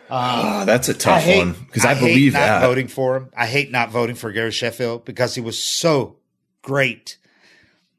[0.09, 2.61] Ah, that's a tough hate, one because I, hate believe not that.
[2.61, 3.29] voting for him.
[3.35, 6.17] I hate not voting for Gary Sheffield because he was so
[6.61, 7.17] great.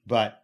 [0.07, 0.43] But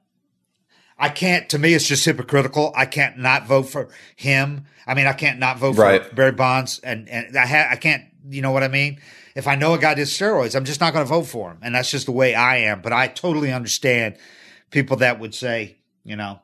[0.98, 1.48] I can't.
[1.50, 2.72] To me, it's just hypocritical.
[2.74, 4.64] I can't not vote for him.
[4.87, 6.04] I mean, I can't not vote Right.
[6.04, 8.04] for Barry Bonds, and and I ha- I can't.
[8.28, 9.00] You know what I mean?
[9.34, 11.58] If I know a guy did steroids, I'm just not going to vote for him,
[11.62, 12.80] and that's just the way I am.
[12.80, 14.16] But I totally understand
[14.70, 16.40] people that would say, you know,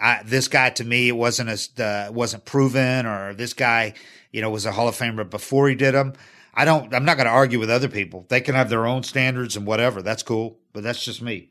[0.00, 3.94] I, this guy to me it wasn't as uh, wasn't proven, or this guy,
[4.32, 6.14] you know, was a Hall of Famer before he did them.
[6.54, 6.92] I don't.
[6.94, 8.26] I'm not going to argue with other people.
[8.28, 10.02] They can have their own standards and whatever.
[10.02, 11.50] That's cool, but that's just me.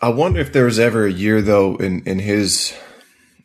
[0.00, 2.72] I wonder if there was ever a year though in in his,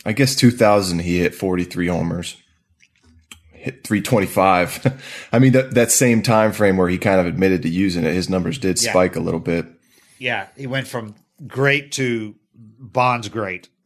[0.05, 2.37] I guess 2000 he hit 43 homers,
[3.63, 5.01] hit 325.
[5.31, 8.13] I mean that that same time frame where he kind of admitted to using it,
[8.13, 8.91] his numbers did Yeah.
[8.91, 9.65] spike a little bit.
[10.19, 11.15] Yeah, he went from
[11.47, 12.35] great to
[12.79, 13.69] Bond's great.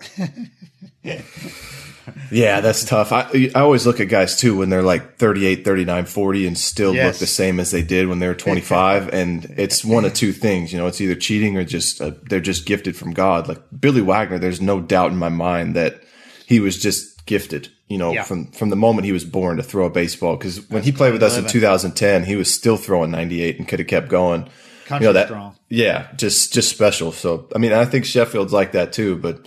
[2.31, 3.11] Yeah, that's tough.
[3.11, 6.93] I I always look at guys too when they're like 38, 39, 40 and still
[6.93, 10.31] look the same as they did when they were 25 and it's one of two
[10.31, 13.49] things, you know, it's either cheating or just uh, they're just gifted from God.
[13.49, 16.01] Like Billy Wagner, there's no doubt in my mind that
[16.45, 18.23] he was just gifted, you know, Yeah.
[18.23, 21.13] from from the moment he was born to throw a baseball cuz when he played
[21.13, 24.49] with us in 2010, he was still throwing 98 and could have kept going.
[24.85, 25.55] Country you know that strong.
[25.69, 27.11] yeah, just just special.
[27.11, 29.45] So I mean, I think Sheffield's like that too, but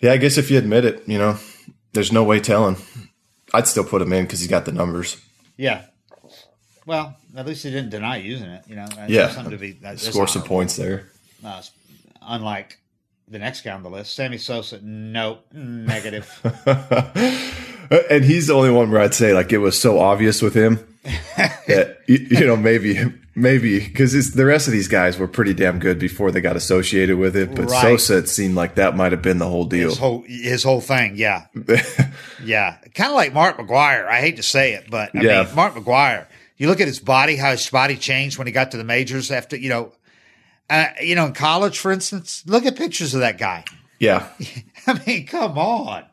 [0.00, 1.38] yeah, I guess if you admit it, you know,
[1.94, 2.76] there's no way telling.
[3.54, 5.16] I'd still put him in because he's got the numbers.
[5.56, 5.82] Yeah.
[6.86, 8.64] Well, at least he didn't deny using it.
[8.66, 11.10] You know, Yeah, something to be Score some points there.
[11.44, 11.62] Uh,
[12.20, 12.78] unlike
[13.32, 14.78] the next guy on the list, Sammy Sosa.
[14.82, 16.28] Nope, negative.
[18.10, 20.78] and he's the only one where I'd say like it was so obvious with him
[21.66, 22.98] that you, you know maybe
[23.34, 27.16] maybe because the rest of these guys were pretty damn good before they got associated
[27.18, 27.82] with it, but Right.
[27.82, 29.88] Sosa it seemed like that might have been the whole deal.
[29.88, 31.16] his whole his whole thing.
[31.16, 31.46] Yeah,
[32.44, 32.76] yeah.
[32.94, 34.06] Kind of like Mark McGwire.
[34.06, 35.44] I hate to say it, but I Yeah.
[35.44, 36.26] mean, Mark McGwire.
[36.58, 39.32] You look at his body, how his body changed when he got to the majors.
[39.32, 39.92] After you know,
[40.70, 43.64] uh, you know, in college, for instance, look at pictures of that guy.
[43.98, 44.28] yeah,
[44.86, 46.04] I mean, come on.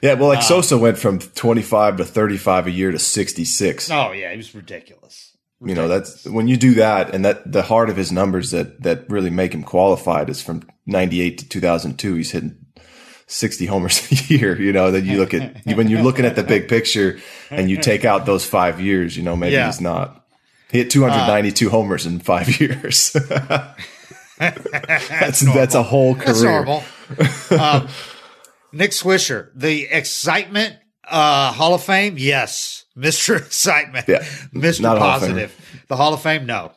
[0.00, 0.14] yeah.
[0.14, 3.90] Well, like Uh, Sosa went from 25 to 35 a year to 66.
[3.90, 5.32] Oh yeah, he was ridiculous.
[5.64, 8.82] You know, that's when you do that, and that the heart of his numbers that
[8.82, 12.14] that really make him qualified is from '98 to 2002.
[12.16, 12.56] He's hitting
[13.28, 14.60] 60 homers a year.
[14.60, 17.18] You know, that you look at when you're looking at the big picture
[17.50, 19.16] and you take out those five years.
[19.16, 19.66] You know, maybe Yeah.
[19.66, 20.23] he's not.
[20.74, 23.12] He hit 292 homers in five years.
[24.38, 26.26] that's that's a whole career.
[26.26, 26.82] That's normal.
[27.60, 27.88] um,
[28.72, 30.74] Nick Swisher, the excitement
[31.08, 34.26] uh, Hall of Fame, yes, Mister Excitement, Yeah.
[34.52, 34.98] Mister a Hall.
[34.98, 35.84] Positive.
[35.86, 36.72] The Hall of Fame, no,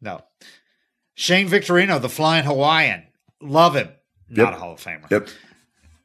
[0.00, 0.22] no.
[1.14, 3.02] Shane Victorino, the Flying Hawaiian,
[3.42, 3.90] love him,
[4.30, 4.54] not Yep.
[4.54, 5.10] a Hall of Famer.
[5.10, 5.28] Yep.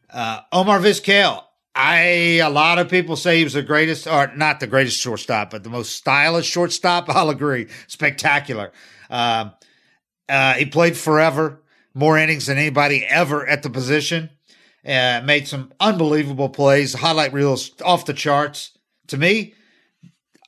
[0.10, 1.44] Uh, Omar Vizquel,
[1.78, 5.52] I a lot of people say he was the greatest, or not the greatest shortstop,
[5.52, 7.08] but the most stylish shortstop.
[7.16, 8.72] I'll agree, spectacular.
[9.12, 9.54] Um,
[10.28, 11.62] uh, he played forever,
[11.94, 14.32] more innings than anybody ever at the position.
[14.84, 18.76] Uh, made some unbelievable plays, highlight reels off the charts.
[19.08, 19.54] To me,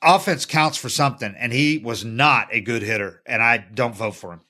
[0.02, 4.16] offense counts for something, and he was not a good hitter, and I don't vote
[4.16, 4.40] for him.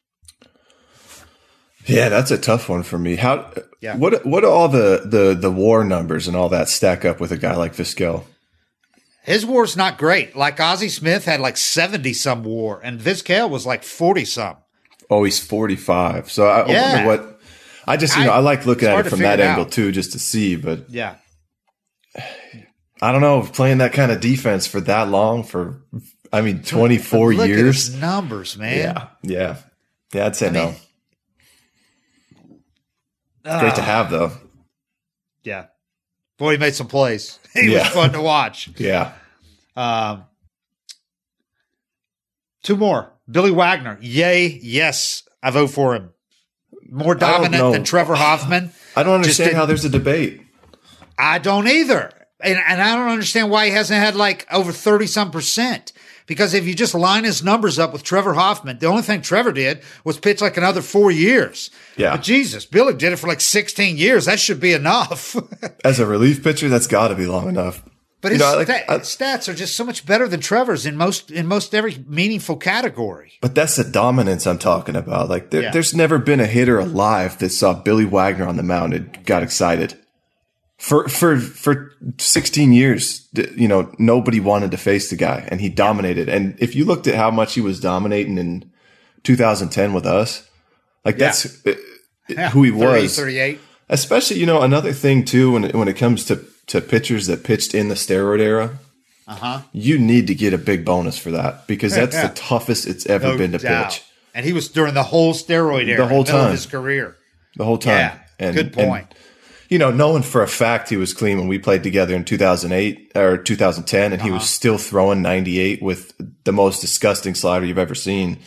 [1.84, 3.16] Yeah, that's a tough one for me.
[3.16, 3.52] How?
[3.80, 3.96] Yeah.
[3.96, 4.24] What?
[4.26, 7.36] What do all the the the war numbers and all that stack up with a
[7.38, 8.24] guy like Vizquel?
[9.22, 10.34] His war's not great.
[10.36, 14.56] Like Ozzie Smith had like 70 some war, and Vizquel was like 40 some.
[15.10, 16.30] Oh, he's 45.
[16.30, 16.92] So I, Yeah.
[17.06, 17.40] wonder what.
[17.86, 19.92] I just, you know, I- I like looking at it from that it angle too,
[19.92, 20.56] just to see.
[20.56, 21.16] But Yeah.
[23.02, 25.82] I don't know, playing that kind of defense for that long, for,
[26.32, 27.86] I mean, 24 Look at years.
[27.86, 28.76] his numbers, man.
[28.78, 29.06] Yeah.
[29.22, 29.56] Yeah.
[30.12, 30.26] Yeah.
[30.26, 30.64] I'd say I no.
[30.66, 30.76] mean,
[33.42, 34.32] Great to Ah, have, though.
[35.42, 35.66] Yeah.
[36.38, 37.38] Boy, he made some plays.
[37.54, 37.80] He Yeah.
[37.80, 38.68] was fun to watch.
[38.76, 39.12] Yeah.
[39.76, 40.24] Um,
[42.62, 43.12] two more.
[43.30, 43.98] Billy Wagner.
[44.00, 44.58] Yay.
[44.62, 45.22] Yes.
[45.42, 46.10] I vote for him.
[46.88, 48.72] More dominant than Trevor Hoffman.
[48.96, 50.42] I don't understand how there's a debate.
[51.18, 52.10] I don't either.
[52.42, 55.92] And, and I don't understand why he hasn't had like over 30 some percent.
[56.30, 59.50] Because if you just line his numbers up with Trevor Hoffman, the only thing Trevor
[59.50, 61.70] did was pitch like another four years.
[61.96, 62.12] Yeah.
[62.12, 64.26] But Jesus, Billy did it for like 16 years.
[64.26, 65.34] That should be enough.
[65.84, 67.82] As a relief pitcher, that's got to be long enough.
[68.20, 70.96] but You his know, like- I- stats are just so much better than Trevor's in
[70.96, 73.32] most in most every meaningful category.
[73.40, 75.28] But that's the dominance I'm talking about.
[75.28, 75.70] Like, there, Yeah.
[75.72, 79.42] there's never been a hitter alive that saw Billy Wagner on the mound and got
[79.42, 79.98] excited.
[80.80, 85.68] For for for 16 years, you know, nobody wanted to face the guy, and he
[85.68, 86.30] dominated.
[86.30, 88.70] And if you looked at how much he was dominating in
[89.24, 90.48] 2010 with us,
[91.04, 91.74] like that's uh,
[92.52, 93.16] who he 30, was.
[93.16, 93.60] 38.
[93.90, 97.44] Especially, you know, another thing too when it, when it comes to to pitchers that
[97.44, 98.78] pitched in the steroid era,
[99.28, 99.60] Uh-huh.
[99.72, 102.28] you need to get a big bonus for that because that's Yeah.
[102.28, 103.90] the toughest it's ever No been to doubt.
[103.90, 104.02] pitch
[104.34, 107.16] And he was during the whole steroid era, the whole time of his career.
[107.56, 107.98] the whole time.
[107.98, 108.14] Yeah.
[108.38, 109.08] And, Good point.
[109.10, 109.16] and,
[109.70, 113.12] you know, knowing for a fact he was clean when we played together in 2008
[113.14, 114.38] or 2010, and he Uh-huh.
[114.38, 116.12] was still throwing 98 with
[116.44, 118.38] the most disgusting slider you've ever seen.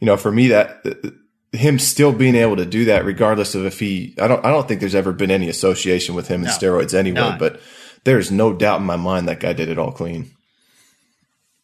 [0.00, 0.84] You know, for me, that
[1.52, 4.66] him still being able to do that, regardless of if he, I don't, I don't
[4.66, 7.36] think there's ever been any association with him and steroids anyway.
[7.38, 7.60] But
[8.04, 10.32] there's no doubt in my mind that guy did it all clean.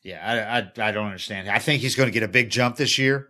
[0.04, 1.50] Yeah, I, I, I don't understand.
[1.50, 3.28] I think he's going to get a big jump this year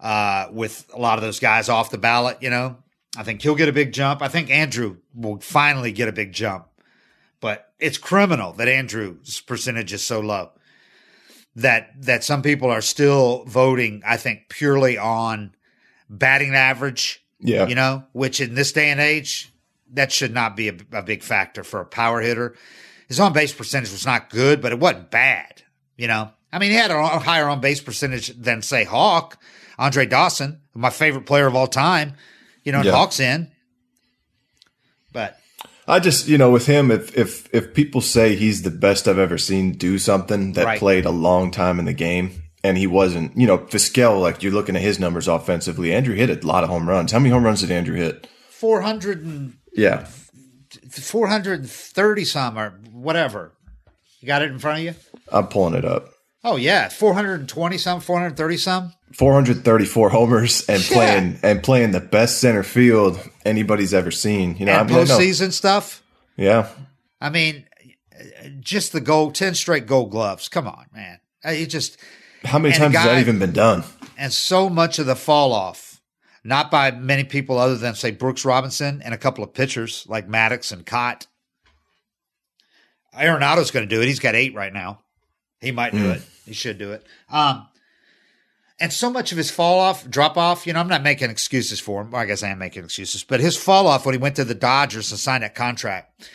[0.00, 2.38] uh, with a lot of those guys off the ballot.
[2.40, 2.76] You know,
[3.16, 4.22] I think he'll get a big jump.
[4.22, 6.66] I think Andruw will finally get a big jump,
[7.40, 10.50] but it's criminal that Andruw's percentage is so low.
[11.56, 14.02] That that some people are still voting.
[14.04, 15.54] I think purely on
[16.10, 17.24] batting average.
[17.38, 19.52] Yeah, you know, which in this day and age,
[19.92, 22.56] that should not be a, a big factor for a power hitter.
[23.06, 25.62] His on base percentage was not good, but it wasn't bad.
[25.96, 29.40] You know, I mean, he had a higher on base percentage than say Hawk,
[29.78, 32.14] Andre Dawson, my favorite player of all time.
[32.64, 32.92] You know, yeah.
[32.92, 33.50] Hawk's in,
[35.12, 35.38] but
[35.86, 39.18] I just, you know, with him, if if if people say he's the best I've
[39.18, 40.78] ever seen do something that right.
[40.78, 44.52] played a long time in the game, and he wasn't, you know, Vizquel, like you're
[44.52, 45.90] looking at his numbers offensively.
[45.90, 47.12] Andruw hit a lot of home runs.
[47.12, 48.26] How many home runs did Andruw hit?
[48.48, 50.06] Four hundred and yeah,
[50.90, 53.52] four hundred and thirty some or whatever.
[54.20, 54.94] You got it in front of you?
[55.30, 56.13] I'm pulling it up.
[56.44, 58.92] Oh yeah, four hundred and twenty some, four hundred thirty some.
[59.14, 60.94] 434 homers and yeah.
[60.94, 64.56] playing and playing the best center field anybody's ever seen.
[64.56, 66.02] You know, and I mean, postseason stuff.
[66.36, 66.68] Yeah,
[67.20, 67.64] I mean,
[68.60, 70.48] just the gold, ten straight Gold Gloves.
[70.48, 71.20] Come on, man.
[71.44, 71.96] Uh, it just
[72.44, 73.84] how many times guy, has that even been done?
[74.18, 76.00] And so much of the fall off,
[76.42, 80.28] not by many people other than say Brooks Robinson and a couple of pitchers like
[80.28, 81.26] Maddux and Kaat.
[83.16, 84.06] Arenado's going to do it.
[84.06, 85.03] He's got eight right now.
[85.64, 86.16] He might do mm.
[86.16, 86.22] it.
[86.44, 87.06] He should do it.
[87.30, 87.66] Um,
[88.80, 91.80] and so much of his fall off, drop off, you know, I'm not making excuses
[91.80, 92.10] for him.
[92.10, 94.44] Well, I guess I am making excuses, but his fall off when he went to
[94.44, 96.28] the Dodgers and signed that contract.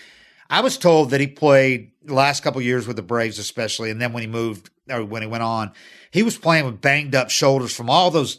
[0.49, 4.01] I was told that he played the last couple years with the Braves, especially, and
[4.01, 5.73] then when he moved or when he went on,
[6.11, 8.37] he was playing with banged up shoulders from all those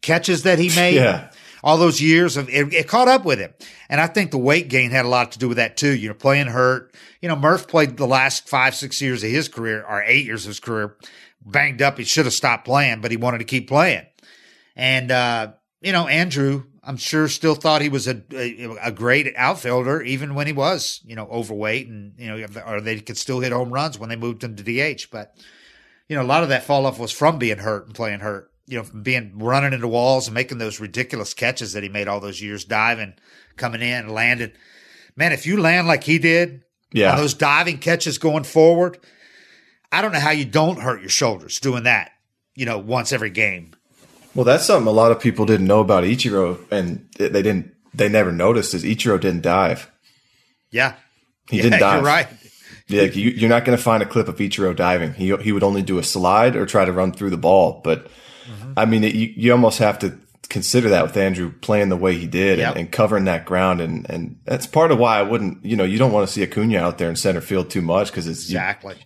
[0.00, 0.96] catches that he made.
[0.96, 1.30] Yeah.
[1.62, 3.54] All those years of it, it caught up with him.
[3.88, 5.94] And I think the weight gain had a lot to do with that too.
[5.94, 6.94] You know, playing hurt.
[7.20, 10.44] You know, Murph played the last five, six years of his career or eight years
[10.44, 10.96] of his career
[11.44, 11.98] banged up.
[11.98, 14.06] He should have stopped playing, but he wanted to keep playing.
[14.76, 19.32] And, uh, you know, Andruw, I'm sure still thought he was a, a, a great
[19.36, 23.40] outfielder, even when he was, you know, overweight and, you know, or they could still
[23.40, 25.06] hit home runs when they moved him to DH.
[25.10, 25.36] But,
[26.08, 28.51] you know, a lot of that fall off was from being hurt and playing hurt,
[28.72, 32.20] you know, being running into walls and making those ridiculous catches that he made all
[32.20, 33.12] those years, diving,
[33.56, 34.50] coming in, landing.
[35.14, 38.98] Man, if you land like he did, yeah, those diving catches going forward,
[39.92, 42.12] I don't know how you don't hurt your shoulders doing that,
[42.54, 43.72] you know, once every game.
[44.34, 48.08] Well, that's something a lot of people didn't know about Ichiro, and they didn't, they
[48.08, 49.90] never noticed is Ichiro didn't dive.
[50.70, 50.94] Yeah.
[51.50, 51.96] He yeah, didn't dive.
[51.96, 52.28] You're right.
[52.88, 55.12] Yeah, you, are not going to find a clip of Ichiro diving.
[55.12, 57.82] He he would only do a slide or try to run through the ball.
[57.84, 58.06] But.
[58.76, 62.16] I mean, it, you, you almost have to consider that with Andruw playing the way
[62.18, 62.72] he did yep.
[62.72, 63.80] and, and, covering that ground.
[63.80, 66.42] And, and that's part of why I wouldn't, you know, you don't want to see
[66.42, 68.96] Acuna out there in center field too much because it's exactly.
[68.96, 69.04] You,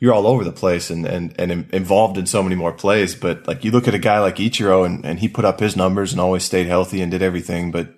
[0.00, 3.16] you're all over the place and, and, and involved in so many more plays.
[3.16, 5.76] But like you look at a guy like Ichiro and, and he put up his
[5.76, 7.92] numbers and always stayed healthy and did everything, but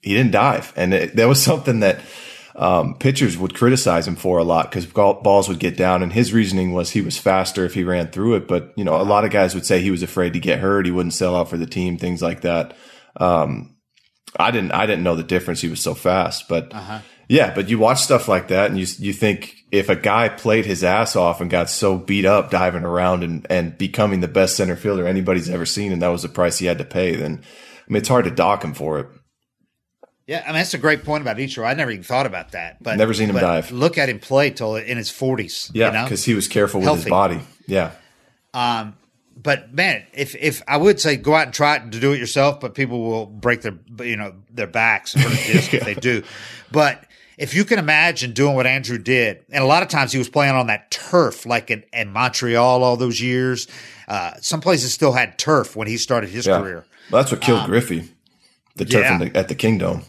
[0.00, 0.72] he didn't dive.
[0.76, 2.00] And it, that was something that,
[2.58, 6.02] um, pitchers would criticize him for a lot because balls would get down.
[6.02, 8.48] And his reasoning was he was faster if he ran through it.
[8.48, 10.84] But, you know, a lot of guys would say he was afraid to get hurt.
[10.84, 12.76] He wouldn't sell out for the team, things like that.
[13.16, 13.76] Um,
[14.36, 15.60] I didn't, I didn't know the difference.
[15.60, 16.98] He was so fast, but uh-huh.
[17.28, 20.66] yeah, but you watch stuff like that and you, you think if a guy played
[20.66, 24.56] his ass off and got so beat up diving around and, and becoming the best
[24.56, 27.40] center fielder anybody's ever seen, and that was the price he had to pay, then
[27.88, 29.06] I mean, it's hard to dock him for it.
[30.28, 31.66] Yeah, I mean that's a great point about Ichiro.
[31.66, 32.82] I never even thought about that.
[32.82, 33.72] But never seen him dive.
[33.72, 35.70] Look at him play till in his forties.
[35.72, 36.34] Yeah, because you know?
[36.34, 36.98] he was careful Healthy.
[36.98, 37.40] with his body.
[37.66, 37.92] Yeah.
[38.52, 38.94] Um,
[39.40, 42.60] but man, if if I would say go out and try to do it yourself,
[42.60, 46.22] but people will break their you know their backs disc if they do.
[46.70, 47.04] But
[47.38, 50.28] if you can imagine doing what Andruw did, and a lot of times he was
[50.28, 53.68] playing on that turf, like in, in Montreal all those years.
[54.08, 56.60] Uh, some places still had turf when he started his yeah.
[56.60, 56.84] career.
[57.10, 58.10] Well, that's what killed um, Griffey,
[58.74, 59.18] the turf yeah.
[59.18, 60.02] the, at the Kingdome,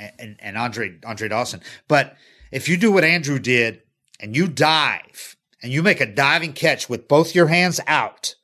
[0.00, 1.60] and, and, and Andre Andre Dawson.
[1.86, 2.16] But
[2.50, 3.82] if you do what Andruw did
[4.18, 8.34] and you dive and you make a diving catch with both your hands out,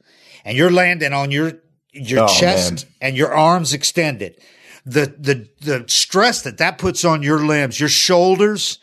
[0.45, 1.55] and you're landing on your
[1.93, 2.93] your oh, chest man.
[3.01, 4.41] and your arms extended
[4.87, 8.79] the the the stress that that puts on your limbs, your shoulders.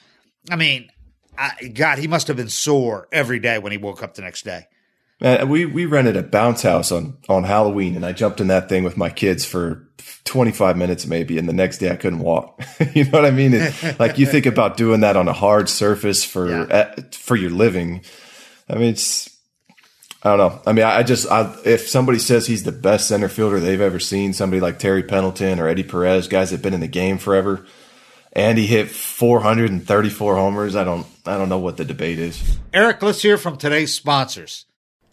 [0.52, 0.90] I mean,
[1.38, 4.44] I, God, he must have been sore every day when he woke up the next
[4.44, 4.68] day.
[5.22, 8.70] Man, we we rented a bounce house on on Halloween, and I jumped in that
[8.70, 9.88] thing with my kids for
[10.26, 12.62] 25 minutes maybe, and the next day I couldn't walk.
[12.94, 13.54] you know what I mean?
[13.54, 16.64] It, like you think about doing that on a hard surface for yeah.
[16.64, 18.04] uh, for your living.
[18.70, 19.30] I mean, it's
[20.24, 20.62] I don't know.
[20.66, 24.00] I mean, I just I, if somebody says he's the best center fielder they've ever
[24.00, 27.18] seen, somebody like Terry Pendleton or Eddie Perez, guys that have been in the game
[27.18, 27.66] forever,
[28.32, 30.76] and he hit 434 homers.
[30.76, 31.06] I don't.
[31.26, 32.58] I don't know what the debate is.
[32.74, 34.66] Eric, let's hear from today's sponsors.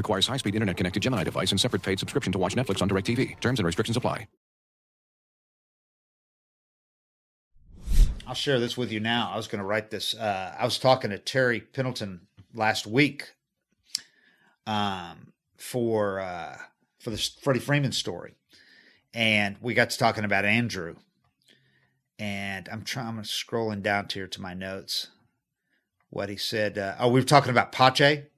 [0.00, 2.88] Requires high speed internet connected Gemini device and separate paid subscription to watch Netflix on
[2.88, 3.38] DirecTV.
[3.40, 4.26] Terms and restrictions apply.
[8.26, 9.30] I'll share this with you now.
[9.30, 10.14] I was going to write this.
[10.14, 13.34] Uh, I was talking to Terry Pendleton last week
[14.66, 16.56] um, for uh,
[16.98, 18.36] for the Freddie Freeman story,
[19.12, 20.96] and we got to talking about Andruw.
[22.18, 23.18] And I'm trying.
[23.18, 25.08] I'm scrolling down here to my notes.
[26.08, 26.78] What he said.
[26.78, 28.29] Uh, oh, we were talking about Pache.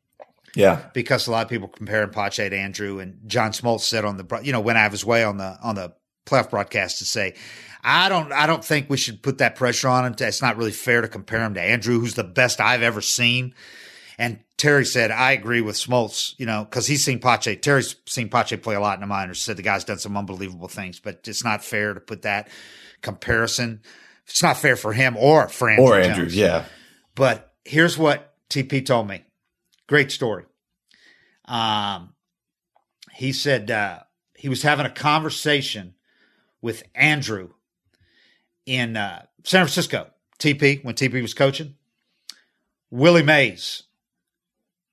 [0.54, 4.16] Yeah, because a lot of people comparing Pache to Andruw, and John Smoltz said on
[4.16, 5.94] the you know went out of his way on the on the
[6.26, 7.34] playoff broadcast to say,
[7.82, 10.14] I don't I don't think we should put that pressure on him.
[10.18, 13.54] It's not really fair to compare him to Andruw, who's the best I've ever seen.
[14.18, 17.56] And Terry said, I agree with Smoltz, you know, because he's seen Pache.
[17.56, 19.42] Terry's seen Pache play a lot in the minors.
[19.42, 22.48] Said the guy's done some unbelievable things, but it's not fair to put that
[23.00, 23.80] comparison.
[24.26, 25.78] It's not fair for him or for Andruw.
[25.78, 26.36] Or Andruw, Jones.
[26.36, 26.66] yeah.
[27.16, 29.24] But here's what TP told me.
[29.92, 30.46] Great story.
[31.44, 32.14] Um,
[33.12, 33.98] he said uh,
[34.34, 35.92] he was having a conversation
[36.62, 37.50] with Andruw
[38.64, 40.08] in uh, San Francisco.
[40.38, 41.74] TP when TP was coaching.
[42.90, 43.82] Willie Mays,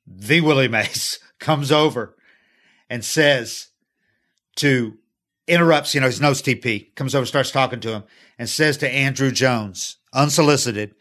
[0.05, 2.17] the Willie Mays, comes over
[2.89, 3.69] and says
[4.57, 4.97] to
[5.47, 8.03] interrupts, you know, his knows TP, comes over, starts talking to him,
[8.37, 10.93] and says to Andruw Jones, unsolicited,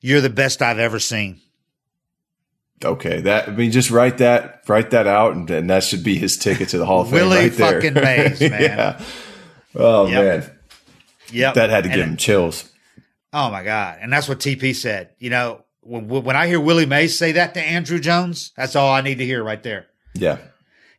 [0.00, 1.40] You're the best I've ever seen.
[2.84, 6.16] Okay, that I mean, just write that, write that out, and, and that should be
[6.16, 7.14] his ticket to the Hall of Fame.
[7.28, 7.72] Willie right there.
[7.80, 8.60] fucking Mays, man.
[8.62, 9.04] yeah.
[9.74, 10.24] Oh Yep.
[10.24, 10.50] man,
[11.32, 11.54] Yep.
[11.54, 12.70] that had to And give him chills.
[13.32, 13.98] Oh my God.
[14.02, 15.10] And that's what TP said.
[15.18, 18.92] You know, when, when I hear Willie Mays say that to Andruw Jones, that's all
[18.92, 19.86] I need to hear right there.
[20.14, 20.38] Yeah,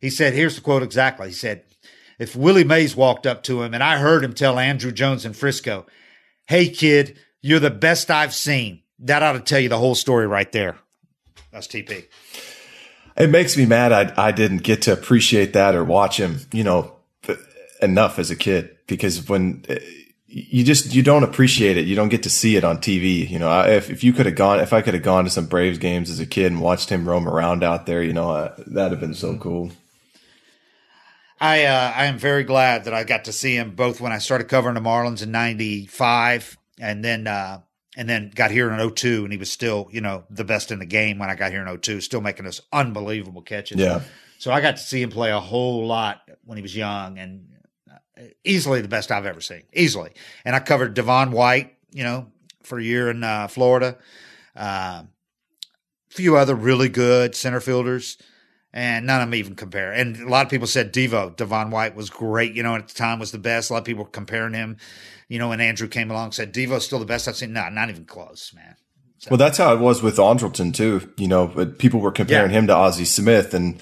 [0.02, 1.28] He said, here's the quote exactly.
[1.28, 1.64] He said,
[2.18, 5.34] if Willie Mays walked up to him and I heard him tell Andruw Jones in
[5.34, 5.86] Frisco,
[6.48, 8.82] Hey kid, you're the best I've seen.
[9.00, 10.78] That ought to tell you the whole story right there.
[11.54, 12.06] That's TP.
[13.16, 13.94] it makes me mad.
[13.94, 16.96] I I didn't get to appreciate that or watch him, you know,
[17.82, 19.76] enough as a kid because when uh,
[20.28, 23.30] you just you don't appreciate it, you don't get to see it on TV.
[23.30, 25.30] You know, I- if if you could have gone, if I could have gone to
[25.30, 28.32] some Braves games as a kid and watched him roam around out there, you know,
[28.32, 29.72] uh, that'd have been so cool.
[31.40, 34.18] I uh, I am very glad that I got to see him both when I
[34.18, 37.60] started covering the Marlins in '95 and then uh,
[37.96, 40.80] and then got here in 02 and he was still you know the best in
[40.80, 43.78] the game when I got here in 02, still making those unbelievable catches.
[43.78, 44.02] Yeah.
[44.40, 47.48] So I got to see him play a whole lot when he was young and
[47.90, 50.12] uh, easily the best I've ever seen, easily.
[50.44, 52.28] And I covered Devon White, you know,
[52.62, 53.98] for a year in uh, Florida.
[54.56, 55.06] A
[56.10, 58.18] few other really good center fielders
[58.74, 59.92] and none of them even compare.
[59.94, 62.94] And a lot of people said Devo, Devon White was great, you know, at the
[62.96, 63.70] time was the best.
[63.70, 64.78] A lot of people were comparing him,
[65.34, 67.54] you know, when Andruw came along, said Devo's still the best I've seen.
[67.54, 68.76] No, not even close, man.
[69.32, 71.12] Well, that's how it was with Andrelton too.
[71.18, 71.48] You know,
[71.80, 72.60] people were comparing Yeah.
[72.60, 73.82] him to Ozzie Smith, and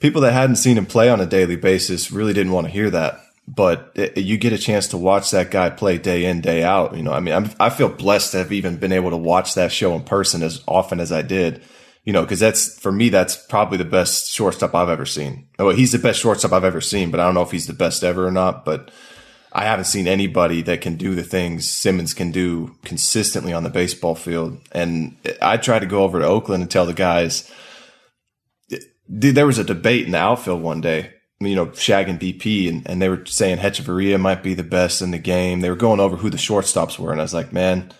[0.00, 2.90] people that hadn't seen him play on a daily basis really didn't want to hear
[2.90, 3.20] that.
[3.46, 6.96] But it, you get a chance to watch that guy play day in, day out.
[6.96, 9.54] You know, I mean, I'm, I feel blessed to have even been able to watch
[9.54, 11.62] that show in person as often as I did.
[12.04, 15.46] You know, because that's for me, that's probably the best shortstop I've ever seen.
[15.58, 17.72] Well, he's the best shortstop I've ever seen, but I don't know if he's the
[17.72, 18.64] best ever or not.
[18.64, 18.90] But
[19.58, 23.70] I haven't seen anybody that can do the things Simmons can do consistently on the
[23.70, 24.60] baseball field.
[24.70, 27.50] And I tried to go over to Oakland and tell the guys,
[28.68, 32.68] dude, there was a debate in the outfield one day, you know, Shag and BP,
[32.68, 35.60] and, and they were saying Hechavarria might be the best in the game.
[35.60, 37.10] They were going over who the shortstops were.
[37.10, 37.90] And I was like, man,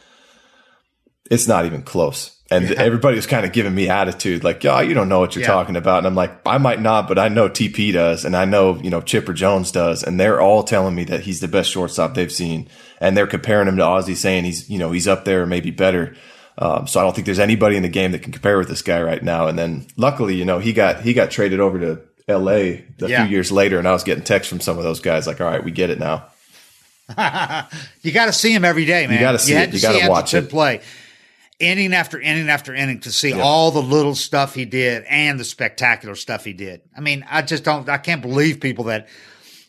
[1.29, 2.38] it's not even close.
[2.51, 5.43] And everybody was kind of giving me attitude, like, "Yo, you don't know what you're
[5.43, 5.49] Yeah.
[5.49, 8.47] talking about." And I'm like, "I might not, but I know TP does, and I
[8.47, 11.71] know you know Chipper Jones does, and they're all telling me that he's the best
[11.71, 12.67] shortstop they've seen,
[13.03, 15.71] and they're comparing him to Ozzie, saying he's you know he's up there, or maybe
[15.71, 16.15] better.
[16.57, 18.81] Um, so I don't think there's anybody in the game that can compare with this
[18.83, 19.47] guy right now.
[19.47, 22.83] And then luckily, you know, he got he got traded over to L.A.
[23.03, 23.27] a Yeah.
[23.27, 25.47] few years later, and I was getting texts from some of those guys like, "All
[25.51, 26.25] right, we get it now."
[28.03, 29.15] You got to see him every day, man.
[29.17, 29.75] You gotta see had it.
[29.75, 30.51] You gotta watch Anderson it.
[30.51, 30.81] play
[31.59, 35.45] inning after inning after inning to see all the little stuff he did and the
[35.45, 36.81] spectacular stuff he did.
[36.97, 37.89] I mean, I just don't.
[37.89, 39.09] I can't believe people that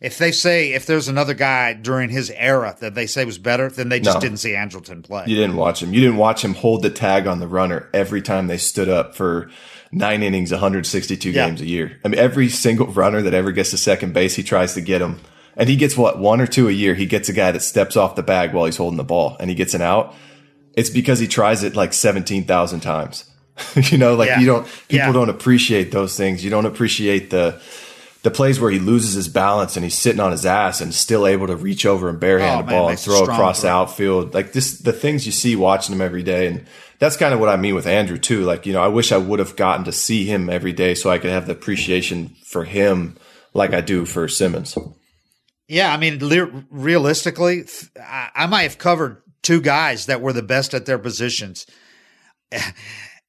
[0.01, 3.69] if they say if there's another guy during his era that they say was better,
[3.69, 4.21] then they just No.
[4.21, 5.23] didn't see Andrelton play.
[5.27, 5.93] You didn't watch him.
[5.93, 9.15] You didn't watch him hold the tag on the runner every time they stood up
[9.15, 9.49] for
[9.91, 11.47] nine innings, 162 Yeah.
[11.47, 11.97] games a year.
[12.05, 15.01] I mean, every single runner that ever gets to second base, he tries to get
[15.01, 15.19] him.
[15.57, 16.93] And he gets what, one or two a year.
[16.93, 19.49] He gets a guy that steps off the bag while he's holding the ball and
[19.49, 20.15] he gets an out.
[20.75, 23.25] It's because he tries it like 17,000 times.
[23.75, 24.39] you know, like Yeah.
[24.39, 25.11] you don't, people Yeah.
[25.11, 26.43] don't appreciate those things.
[26.43, 27.59] You don't appreciate the,
[28.23, 31.25] the plays where he loses his balance and he's sitting on his ass and still
[31.27, 33.61] able to reach over and barehand Oh, the man, ball and makes a throw across
[33.61, 34.33] the outfield.
[34.33, 36.47] Like this, the things you see watching him every day.
[36.47, 36.65] And
[36.99, 38.43] that's kind of what I mean with Andruw too.
[38.43, 41.09] Like, you know, I wish I would have gotten to see him every day so
[41.09, 43.17] I could have the appreciation for him
[43.53, 44.77] like I do for Simmons.
[45.67, 47.65] Yeah, I mean, le- realistically,
[48.35, 51.65] I might have covered two guys that were the best at their positions,
[52.51, 52.71] eh,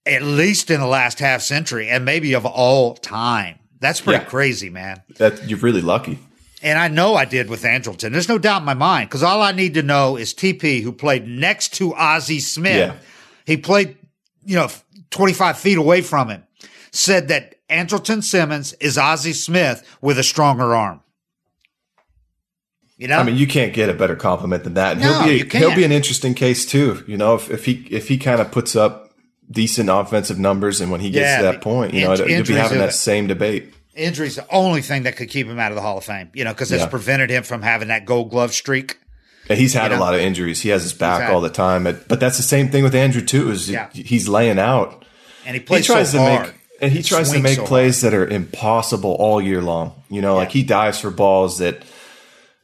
[0.06, 3.58] at least in the last half century, and maybe of all time.
[3.80, 4.28] That's pretty Yeah.
[4.28, 5.02] crazy, man.
[5.18, 6.18] That you're really lucky.
[6.62, 8.12] And I know I did with Andrelton.
[8.12, 10.92] There's no doubt in my mind because all I need to know is TP, who
[10.92, 12.76] played next to Ozzie Smith.
[12.76, 12.92] Yeah.
[13.46, 13.96] He played,
[14.44, 14.68] you know,
[15.11, 16.42] 25 feet away from him,
[16.92, 21.00] said that Andrelton Simmons is Ozzie Smith with a stronger arm.
[23.01, 23.18] You know?
[23.18, 24.92] I mean, you can't get a better compliment than that.
[24.92, 27.03] And No, he'll be you he'll be an interesting case too.
[27.07, 29.11] You know, if, if he if he kind of puts up
[29.51, 32.44] decent offensive numbers, and when he gets Yeah, to that point, you know, in- you'll
[32.46, 33.72] be having that same debate.
[33.96, 36.44] injury's the only thing that could keep him out of the Hall of Fame, you
[36.44, 36.88] know, because it's Yeah.
[36.88, 38.98] prevented him from having that gold glove streak.
[39.48, 40.61] And he's had You a lot of injuries.
[40.61, 41.84] He has his back had- all the time.
[41.84, 43.51] But but that's the same thing with Andruw too.
[43.51, 43.88] Is Yeah.
[43.92, 45.05] he's laying out.
[45.46, 46.46] And he He plays tries so to hard.
[46.48, 49.92] make and he tries to make so plays that are impossible all year long.
[50.11, 51.82] You know, like he dives for balls that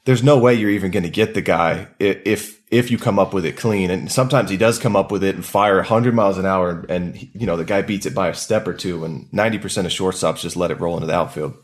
[0.06, 3.34] there's no way you're even going to get the guy if if you come up
[3.34, 3.90] with it clean.
[3.90, 7.28] And sometimes he does come up with it and fire 100 miles an hour, and
[7.34, 9.04] you know the guy beats it by a step or two.
[9.04, 11.54] And 90 percent of shortstops just let it roll into the outfield.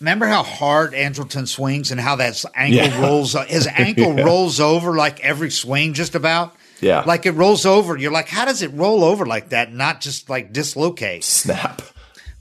[0.00, 3.02] Remember how hard Andrelton swings and how that ankle Yeah.
[3.02, 3.34] rolls?
[3.34, 4.24] Uh, his ankle Yeah.
[4.24, 6.56] rolls over like every swing, just about.
[6.80, 7.02] Yeah.
[7.06, 7.94] like it rolls over.
[7.98, 9.70] You're like, how does it roll over like that?
[9.70, 11.22] Not just like dislocate.
[11.24, 11.82] Snap.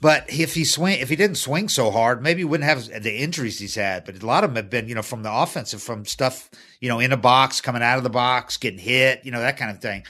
[0.02, 3.18] But if he swing, if he didn't swing so hard, maybe he wouldn't have the
[3.18, 4.06] injuries he's had.
[4.06, 6.88] But a lot of them have been, you know, from the offensive, from stuff, you
[6.88, 9.72] know, in a box, coming out of the box, getting hit, you know, that kind
[9.72, 10.04] of thing.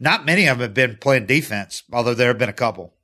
[0.00, 2.94] Not many of them have been playing defense, although there have been a couple.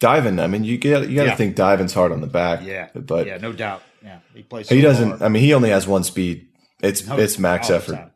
[0.00, 0.38] Diving.
[0.38, 1.34] I mean, you get you got to Yeah.
[1.36, 2.60] think diving's hard on the back.
[2.62, 3.82] Yeah, but yeah, no doubt.
[4.04, 4.68] Yeah, he plays.
[4.68, 5.08] he doesn't.
[5.08, 5.22] hard.
[5.22, 6.46] I mean, he only has one speed.
[6.82, 7.94] It's No, it's max effort.
[7.96, 8.10] time.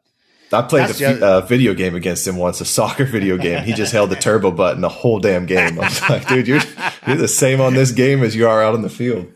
[0.52, 3.64] I played That's the uh, video game against him once, a soccer video game.
[3.64, 5.78] He just held the turbo button the whole damn game.
[5.78, 6.60] I was like, dude, you're
[7.06, 9.32] you're the same on this game as you are out on the field.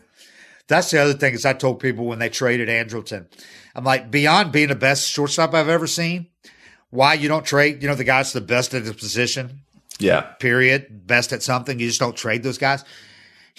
[0.67, 3.25] That's the other thing is I told people when they traded Andrelton,
[3.73, 6.27] I'm like, beyond being the best shortstop I've ever seen,
[6.89, 9.61] why you don't trade, you know, the guy's the best at his position,
[9.99, 11.79] Yeah, period, best at something.
[11.79, 12.83] You just don't trade those guys.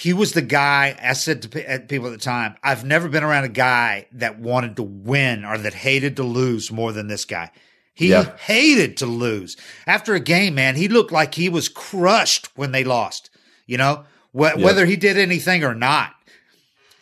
[0.00, 3.42] He was the guy, I said to people at the time, I've never been around
[3.44, 7.50] a guy that wanted to win or that hated to lose more than this guy.
[7.94, 8.36] He Yeah.
[8.36, 9.56] hated to lose.
[9.88, 13.28] After a game, man, he looked like he was crushed when they lost,
[13.66, 16.14] you know, Wh- whether he did anything or not.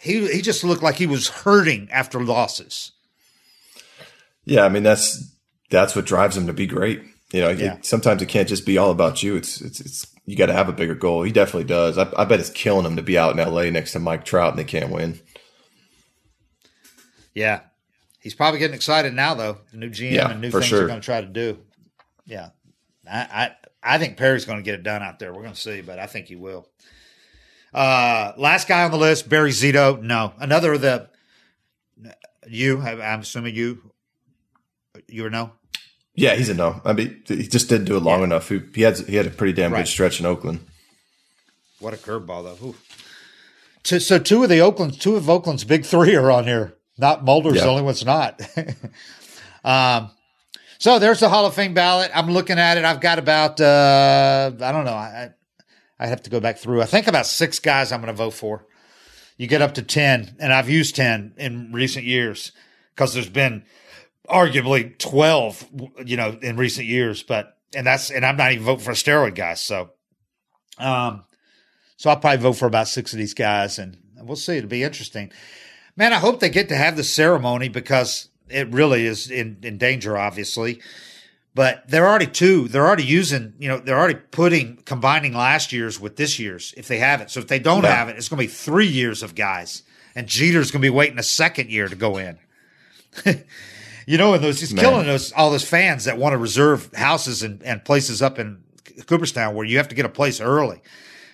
[0.00, 2.92] He, he just looked like he was hurting after losses.
[4.46, 4.62] yeah.
[4.64, 5.32] I mean, that's
[5.68, 7.02] that's what drives him to be great.
[7.32, 9.36] You know, it- sometimes it can't just be all about you.
[9.36, 11.22] It's it's it's you got to have a bigger goal.
[11.22, 11.96] He definitely does.
[11.96, 13.70] I, I bet it's killing him to be out in L.A.
[13.70, 15.20] next to Mike Trout and they can't win.
[17.34, 17.60] Yeah.
[18.20, 19.58] He's probably getting excited now, though.
[19.70, 20.78] The new GM Yeah, and new things sure.
[20.80, 21.58] they're going to try to do.
[22.24, 22.48] Yeah.
[23.08, 25.32] I, I, I think Perry's going to get it done out there.
[25.32, 26.66] We're going to see, but I think he will.
[27.72, 30.02] Uh, last guy on the list, Barry Zito.
[30.02, 30.32] No.
[30.38, 31.08] Another of the,
[32.48, 33.92] you, I'm assuming you,
[35.06, 35.52] you or no?
[36.16, 36.80] Yeah, he's a no.
[36.84, 38.24] I mean, he just didn't do it long Yeah.
[38.24, 38.48] enough.
[38.48, 39.80] He, he had he had a pretty damn Right.
[39.84, 40.60] good stretch in Oakland.
[41.78, 42.74] What a curveball, though.
[43.98, 46.74] So, two of the Oakland, two of Oakland's big three are on here.
[46.98, 47.64] Not Mulder's Yeah.
[47.64, 48.40] the only one's not.
[49.64, 50.10] um,
[50.78, 52.10] so there's the Hall of Fame ballot.
[52.14, 52.84] I'm looking at it.
[52.84, 54.92] I've got about uh, I don't know.
[54.94, 55.30] I
[55.98, 56.82] I have to go back through.
[56.82, 58.66] I think about six guys I'm going to vote for.
[59.38, 62.52] You get up to ten, and I've used ten in recent years
[62.94, 63.64] because there's been
[64.28, 65.64] arguably twelve,
[66.04, 67.22] you know, in recent years.
[67.22, 69.54] But and that's and I'm not even voting for a steroid guy.
[69.54, 69.90] So,
[70.78, 71.24] um,
[71.96, 74.56] so I'll probably vote for about six of these guys, and we'll see.
[74.56, 75.32] It'll be interesting.
[75.96, 79.78] Man, I hope they get to have the ceremony because it really is in, in
[79.78, 80.80] danger, obviously.
[81.54, 82.68] But they're already two.
[82.68, 86.86] They're already using, you know, they're already putting combining last year's with this year's if
[86.86, 87.30] they have it.
[87.30, 87.94] So if they don't Yeah.
[87.96, 89.82] have it, it's going to be three years of guys,
[90.14, 92.38] and Jeter's going to be waiting a second year to go in.
[94.06, 94.84] you know, and those he's Man.
[94.84, 98.62] killing those all those fans that want to reserve houses and, and places up in
[99.06, 100.80] Cooperstown where you have to get a place early.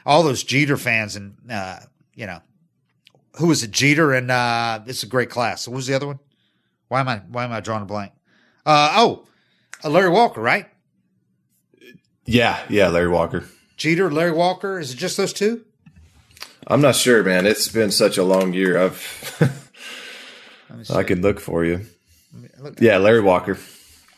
[0.04, 1.80] All those Jeter fans and uh,
[2.14, 2.40] you know,
[3.36, 3.70] who was it?
[3.70, 5.68] Jeter and uh, it's a great class.
[5.68, 6.18] What was the other one?
[6.88, 8.12] Why am I why am I drawing a blank?
[8.64, 9.26] Uh, oh,
[9.84, 10.66] uh, Larry Walker, right?
[12.24, 13.44] Yeah, yeah, Larry Walker.
[13.76, 14.78] Jeter, Larry Walker.
[14.78, 15.64] Is it just those two?
[16.68, 17.46] I'm not sure, man.
[17.46, 18.78] It's been such a long year.
[18.78, 19.58] I've
[20.94, 21.84] I could look for you.
[22.80, 23.58] Yeah, Larry Walker.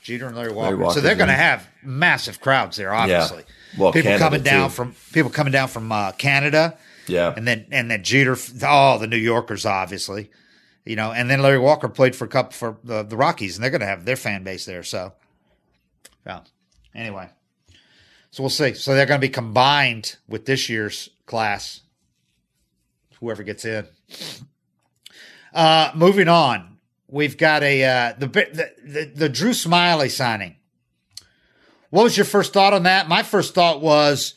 [0.03, 0.77] Jeter and Larry Walker.
[0.77, 3.43] Walker's so they're going to have massive crowds there, obviously.
[3.79, 4.75] Well, people Canada, coming down too.
[4.75, 6.77] from people coming down from uh, Canada,
[7.09, 7.33] Yeah.
[7.37, 8.37] and then and then Jeter,
[8.67, 10.31] all the New Yorkers, obviously,
[10.85, 13.65] you know, and then Larry Walker played for a couple for the, the Rockies, and
[13.65, 14.83] they're going to have their fan base there.
[14.83, 15.13] So,
[16.27, 16.41] yeah.
[16.95, 17.29] Anyway,
[18.31, 18.75] so we'll see.
[18.75, 21.81] So they're going to be combined with this year's class.
[23.21, 23.87] Whoever gets in.
[25.53, 26.74] Uh, moving on,
[27.15, 30.57] we've got a uh, the, the the the Drew Smyly signing.
[31.91, 33.09] What was your first thought on that?
[33.09, 34.35] My first thought was,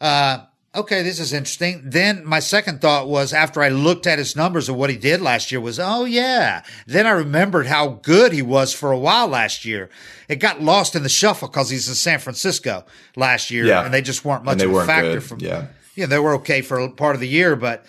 [0.00, 0.44] uh,
[0.76, 1.82] okay, this is interesting.
[1.84, 5.20] Then my second thought was after I looked at his numbers of what he did
[5.20, 6.62] last year was, oh yeah.
[6.86, 9.90] Then I remembered how good he was for a while last year.
[10.28, 12.84] It got lost in the shuffle because he's in San Francisco
[13.16, 13.84] last year, Yeah.
[13.84, 15.24] and they just weren't much of a factor good.
[15.24, 15.66] from Yeah.
[15.96, 17.84] yeah, they were okay for a part of the year, but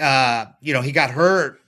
[0.00, 1.60] uh, you know, he got hurt,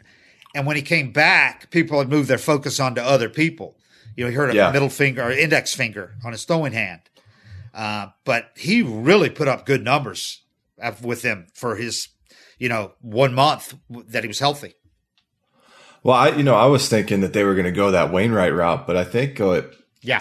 [0.54, 3.76] and when he came back, people had moved their focus onto other people.
[4.16, 4.70] You know, he hurt a Yeah.
[4.70, 7.00] middle finger or index finger on his throwing hand,
[7.74, 10.42] uh, but he really put up good numbers
[11.02, 12.08] with him for his,
[12.58, 14.74] you know, one month that he was healthy.
[16.02, 18.52] Well, I you know I was thinking that they were going to go that Wainwright
[18.52, 20.20] route, but I think what Yeah,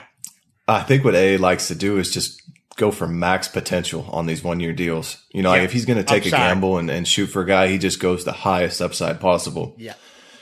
[0.68, 2.42] I think what A likes to do is just
[2.78, 5.18] go for max potential on these one year deals.
[5.34, 6.40] You know, like if he's going to take Upside.
[6.40, 9.76] a gamble and, and shoot for a guy, he just goes the highest upside possible.
[9.78, 9.94] yeah,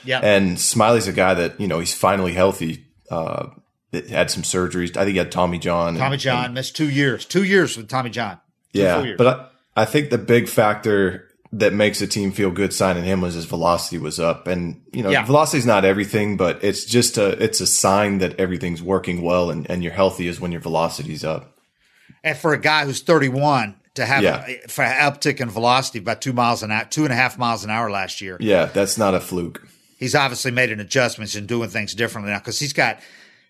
[0.04, 0.20] yeah.
[0.20, 2.86] And Smyly's a guy that you know he's finally healthy.
[3.10, 3.48] Uh,
[4.08, 4.96] had some surgeries.
[4.96, 5.96] I think he had Tommy John.
[5.96, 8.38] Tommy and- John missed two years, two years with Tommy John.
[8.72, 9.18] Two Yeah, years.
[9.18, 13.20] but I, I think the big factor that makes a team feel good signing him
[13.20, 15.26] was his velocity was up, and you know, Yeah.
[15.26, 19.70] velocity's not everything, but it's just a it's a sign that everything's working well and,
[19.70, 21.54] and you're healthy is when your velocity's up.
[22.24, 24.46] And for a guy who's 31 to have Yeah.
[24.46, 27.36] a, for an uptick in velocity about two miles an hour, two and a half
[27.36, 29.66] miles an hour last year, Yeah, that's not a fluke.
[30.02, 32.98] He's obviously made an adjustments and doing things differently now because he's got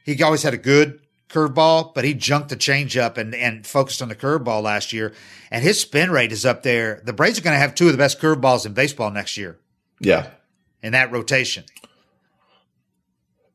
[0.05, 1.01] he always had a good
[1.31, 5.15] curveball, but he junked the changeup and and focused on the curveball last year,
[5.51, 7.01] and his spin rate is up there.
[7.05, 9.57] The Braves are going to have two of the best curveballs in baseball next year
[9.99, 10.27] Yeah,
[10.83, 11.65] in that rotation.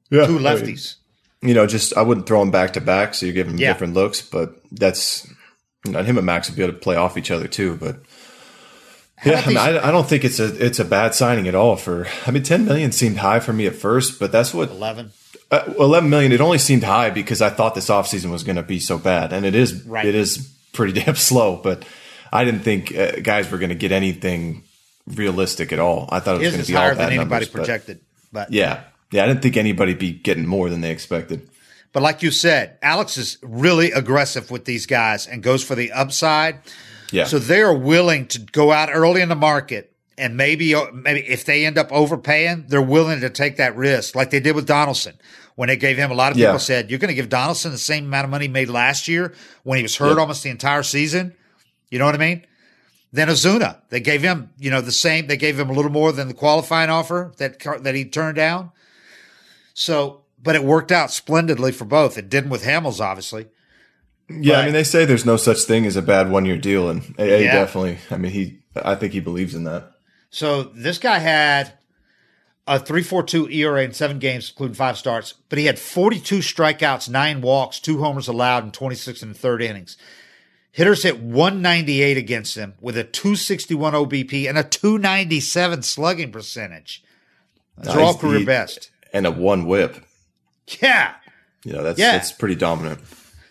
[0.09, 0.25] yeah.
[0.25, 0.95] Two lefties.
[1.41, 3.71] You know, just I wouldn't throw him back to back, so you give him Yeah.
[3.73, 5.27] different looks, but that's
[5.85, 7.97] you know, him and Max would be able to play off each other too, but.
[9.26, 11.76] Yeah, I, mean, I, I don't think it's a it's a bad signing at all.
[11.76, 15.11] For I mean, ten million seemed high for me at first, but that's what Eleven.
[15.49, 16.34] Uh, 11 million.
[16.34, 19.32] It only seemed high because I thought this offseason was going to be so bad,
[19.32, 19.86] and it is.
[19.86, 20.05] Right.
[20.05, 21.86] It is pretty damn slow, but
[22.34, 24.63] I didn't think uh, guys were going to get anything
[25.07, 26.09] realistic at all.
[26.11, 28.01] I thought it was going to be all higher bad than anybody numbers, but- projected,
[28.34, 29.24] but yeah, yeah.
[29.24, 31.49] I didn't think anybody be getting more than they expected.
[31.93, 35.93] But like you said, Alex is really aggressive with these guys and goes for the
[35.93, 36.59] upside.
[37.12, 37.26] Yeah.
[37.26, 41.22] So they are willing to go out early in the market and maybe uh, maybe
[41.28, 44.66] if they end up overpaying, they're willing to take that risk, like they did with
[44.68, 45.14] Donaldson
[45.55, 46.12] when they gave him.
[46.12, 46.58] A lot of people Yeah.
[46.58, 49.34] said you're going to give Donaldson the same amount of money he made last year
[49.64, 50.22] when he was hurt Yeah.
[50.22, 51.34] almost the entire season.
[51.89, 52.45] You know what I mean?
[53.14, 55.28] Then Ozuna, they gave him you know the same.
[55.28, 58.72] They gave him a little more than the qualifying offer that that he turned down.
[59.74, 62.18] So, but it worked out splendidly for both.
[62.18, 63.47] It didn't with Hamels, obviously.
[64.30, 66.57] Yeah, But- I mean, they say there's no such thing as a bad one year
[66.57, 67.53] deal, and AA Yeah.
[67.55, 67.97] definitely.
[68.11, 68.59] I mean, he.
[68.75, 69.91] I think he believes in that.
[70.30, 71.73] So this guy had
[72.67, 77.41] a 3.42 ERA in seven games, including five starts, but he had 42 strikeouts, nine
[77.41, 79.97] walks, two homers allowed, and 26 in the third innings.
[80.73, 87.03] Hitters hit 198 against him with a 261 OBP and a 297 slugging percentage.
[87.78, 88.91] Those are all career He- best.
[89.13, 90.03] And a one whip.
[90.82, 91.13] Yeah.
[91.63, 92.11] You know, that's Yeah.
[92.11, 92.99] that's pretty dominant.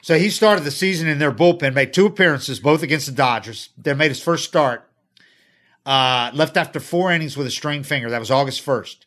[0.07, 3.71] So he started the season in their bullpen, made two appearances, both against the Dodgers.
[3.77, 4.89] Then made his first start.
[5.85, 8.09] Uh, left after four innings with a strained finger.
[8.09, 8.99] That was August 1st.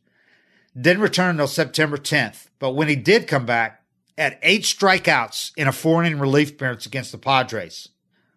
[0.75, 2.49] Didn't return until September 10th.
[2.59, 3.81] But when he did come back,
[4.17, 7.87] had eight strikeouts in a four inning relief appearance against the Padres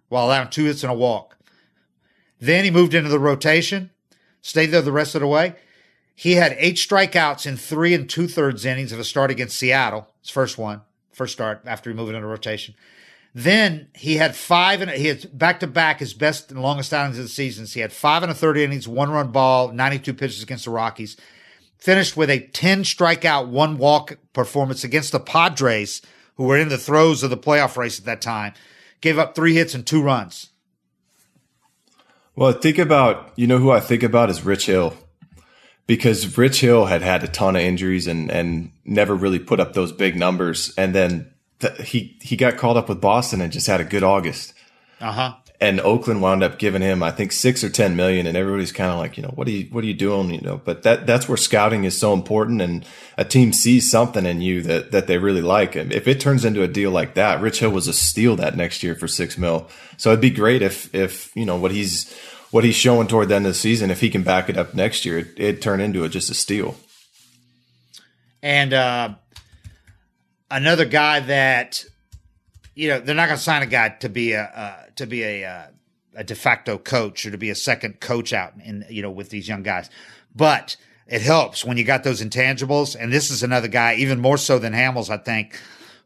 [0.09, 1.37] while allowing two hits and a walk.
[2.39, 3.91] Then he moved into the rotation,
[4.41, 5.57] stayed there the rest of the way.
[6.15, 10.07] He had eight strikeouts in three and two thirds innings of a start against Seattle,
[10.21, 10.83] his first one.
[11.13, 12.75] First start after he moved into rotation.
[13.35, 17.19] Then he had five and he had back to back his best and longest outings
[17.19, 17.67] of the season.
[17.67, 20.71] So he had five and a third innings, one run ball, 92 pitches against the
[20.71, 21.17] Rockies.
[21.79, 26.03] Finished with a 10 strikeout, one walk performance against the Padres,
[26.37, 28.53] who were in the throes of the playoff race at that time.
[29.01, 30.51] Gave up three hits and two runs.
[32.37, 34.95] Well, think about, you know, who I think about is Rich Hill
[35.87, 39.73] because Rich Hill had had a ton of injuries and, and never really put up
[39.73, 40.73] those big numbers.
[40.77, 44.03] And then th- he, he got called up with Boston and just had a good
[44.03, 44.55] August.
[45.01, 45.35] Uh huh.
[45.61, 48.91] And Oakland wound up giving him, I think, six or ten million, and everybody's kind
[48.91, 50.61] of like, you know, what are you, what are you doing, you know?
[50.65, 52.85] But that that's where scouting is so important, and
[53.17, 55.77] a team sees something in you that that they really like.
[55.77, 58.57] And if it turns into a deal like that, Rich Hill was a steal that
[58.57, 59.69] next year for six mil.
[59.99, 62.13] So it'd be great if if you know what he's
[62.53, 64.75] what he's showing toward the end of the season, if he can back it up
[64.75, 66.77] next year, it, it'd turn into a, just a steal.
[68.43, 69.15] And uh,
[70.51, 71.85] another guy that
[72.75, 75.25] you know they're not going to sign a guy to be a uh, to be
[75.25, 75.67] a uh,
[76.15, 79.31] a de facto coach or to be a second coach out in you know with
[79.31, 79.89] these young guys,
[80.35, 80.77] but
[81.07, 82.97] it helps when you got those intangibles.
[82.99, 85.59] And this is another guy, even more so than Hamels, I think,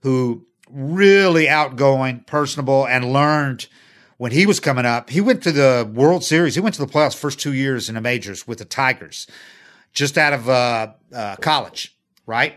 [0.02, 3.66] who really outgoing, personable, and learned
[4.18, 5.10] when he was coming up.
[5.10, 6.54] He went to the World Series.
[6.54, 9.26] He went to the playoffs first two years in the majors with the Tigers,
[9.92, 11.96] just out of uh, uh, college,
[12.26, 12.54] right?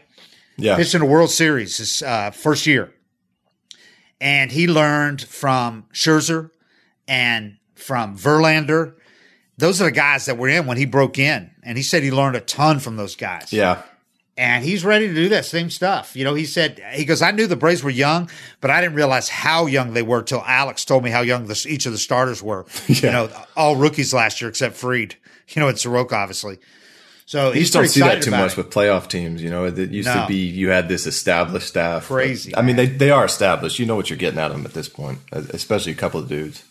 [0.58, 0.76] Yeah.
[0.76, 2.94] Pitched in the World Series his uh, first year.
[4.22, 6.52] And he learned from Scherzer
[7.08, 8.96] and from Verlander.
[9.58, 11.52] Those are the guys that were in when he broke in.
[11.64, 13.54] And he said he learned a ton from those guys.
[13.54, 13.82] Yeah.
[14.40, 16.16] And he's ready to do that same stuff.
[16.16, 18.30] You know, he said, he goes, I knew the Braves were young,
[18.62, 21.66] but I didn't realize how young they were till Alex told me how young the,
[21.70, 22.66] each of the starters were.
[22.88, 25.16] You know, all rookies last year except Fried,
[25.50, 26.58] you know, and Soroka, obviously.
[27.26, 28.58] So You he's just don't see that too much it.
[28.58, 29.44] with playoff teams.
[29.44, 30.22] You know, it used No.
[30.22, 32.06] to be you had this established staff.
[32.08, 33.78] Crazy, I mean, they, they are established.
[33.78, 36.30] You know what you're getting out of them at this point, especially a couple of
[36.30, 36.64] dudes.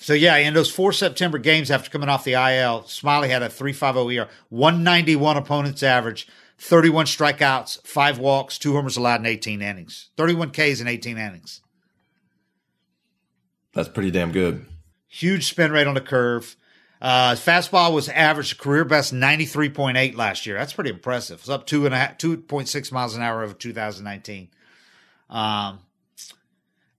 [0.00, 3.48] So yeah, in those four September games after coming off the IL, Smyly had a
[3.48, 6.26] 3.50 ER, 191 opponents average,
[6.60, 11.62] 31 strikeouts, five walks, two homers allowed in 18 innings, 31 Ks in 18 innings.
[13.72, 14.66] That's pretty damn good.
[15.08, 16.56] Huge spin rate on the curve.
[17.00, 20.58] Uh, fastball was average career best 93.8 last year.
[20.58, 21.38] That's pretty impressive.
[21.38, 24.50] It's up two and a half, 2.6 miles an hour over 2019.
[25.30, 25.78] Um,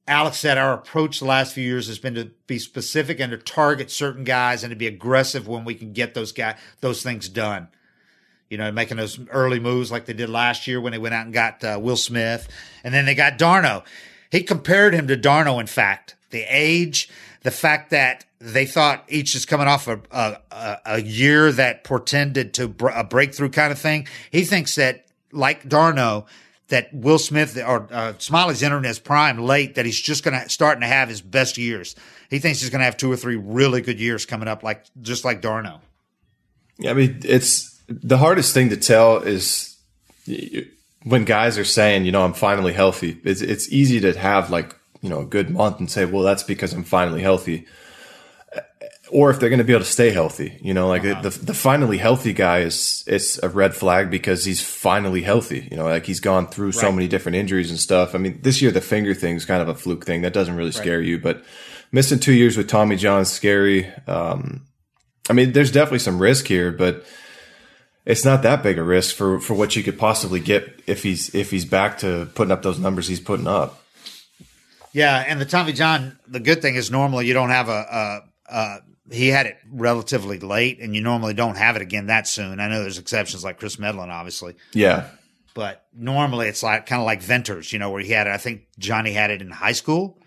[0.07, 3.38] Alex said our approach the last few years has been to be specific and to
[3.38, 7.30] target certain guys and to be aggressive when we can get those guys those things
[7.30, 7.68] done.
[8.52, 11.24] You know, making those early moves like they did last year when they went out
[11.26, 12.49] and got uh, Will Smith,
[12.84, 13.84] and then they got d'Arnaud.
[14.30, 15.60] He compared him to d'Arnaud.
[15.60, 17.10] In fact, the age,
[17.43, 22.54] the fact that they thought each is coming off a a, a- year that portended
[22.56, 24.06] to a breakthrough kind of thing.
[24.32, 26.26] He thinks that like d'Arnaud,
[26.68, 30.49] that Will Smith or uh, Smyly's entering his prime late, that he's just going to
[30.49, 31.95] starting to have his best years.
[32.30, 34.84] He thinks he's going to have two or three really good years coming up, like
[35.02, 35.80] just like d'Arnaud.
[36.78, 37.70] Yeah, I mean, it's
[38.03, 39.77] the hardest thing to tell is
[41.03, 43.19] when guys are saying, you know, I'm finally healthy.
[43.23, 46.43] It's it's easy to have like you know a good month and say, well, that's
[46.43, 47.65] because I'm finally healthy.
[49.11, 51.53] Or if they're going to be able to stay healthy, you know, like the the
[51.53, 55.67] finally healthy guy is it's a red flag because he's finally healthy.
[55.69, 58.15] You know, like he's gone through so many different injuries and stuff.
[58.15, 60.55] I mean, this year the finger thing is kind of a fluke thing that doesn't
[60.55, 61.43] really scare you, but
[61.91, 63.91] missing two years with Tommy John is scary.
[64.07, 64.65] Um,
[65.29, 67.05] I mean, there's definitely some risk here, but
[68.06, 71.34] it's not that big a risk for for what you could possibly get if he's
[71.36, 73.82] if he's back to putting up those numbers he's putting up.
[74.93, 78.22] Yeah, and the Tommy John, the good thing is normally you don't have a,
[78.52, 78.78] a, a
[79.14, 82.60] he had it relatively late, and you normally don't have it again that soon.
[82.60, 85.08] I know there's exceptions like Kris Medlen, obviously, Yeah,
[85.54, 88.32] but normally it's like kind of like Venters, you know, where he had it.
[88.32, 90.18] I think Jonny had it in high school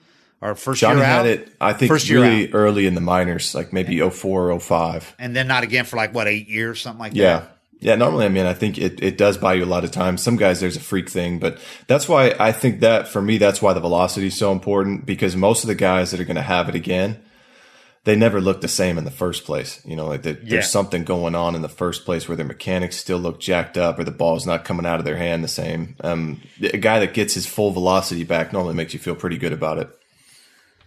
[0.40, 1.26] or first Jonny year out.
[1.26, 1.48] had it.
[1.60, 2.54] I think First year really out.
[2.54, 5.14] early in the minors, like maybe 04, 05.
[5.18, 7.40] and then not again for like what eight years, something like Yeah.
[7.40, 7.53] that.
[7.80, 10.16] Yeah, normally, I mean, I think it, it does buy you a lot of time.
[10.16, 13.60] Some guys, there's a freak thing, but that's why I think that for me, that's
[13.60, 16.42] why the velocity is so important because most of the guys that are going to
[16.42, 17.20] have it again,
[18.04, 19.82] they never look the same in the first place.
[19.84, 20.34] You know, like Yeah.
[20.42, 23.98] there's something going on in the first place where their mechanics still look jacked up
[23.98, 25.96] or the ball's not coming out of their hand the same.
[26.02, 29.52] Um, a guy that gets his full velocity back normally makes you feel pretty good
[29.52, 29.88] about it.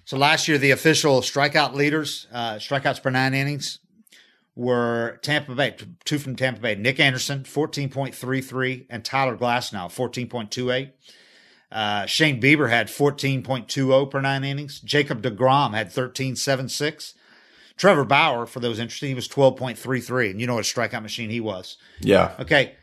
[0.05, 3.79] So last year, the official strikeout leaders, uh, strikeouts per nine innings,
[4.57, 10.91] were Tampa Bay, two from Tampa Bay, Nick Anderson, 14.33, and Tyler Glasnow, 14.28.
[11.71, 14.79] Uh, Shane Bieber had 14.20 per nine innings.
[14.79, 17.13] Jacob DeGrom had 13.76.
[17.77, 20.31] Trevor Bauer, for those interested, he was 12.33.
[20.31, 21.77] And you know what a strikeout machine he was.
[21.99, 22.33] Yeah.
[22.39, 22.75] Okay.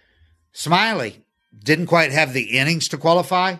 [0.54, 1.22] Smyly
[1.58, 3.56] didn't quite have the innings to qualify,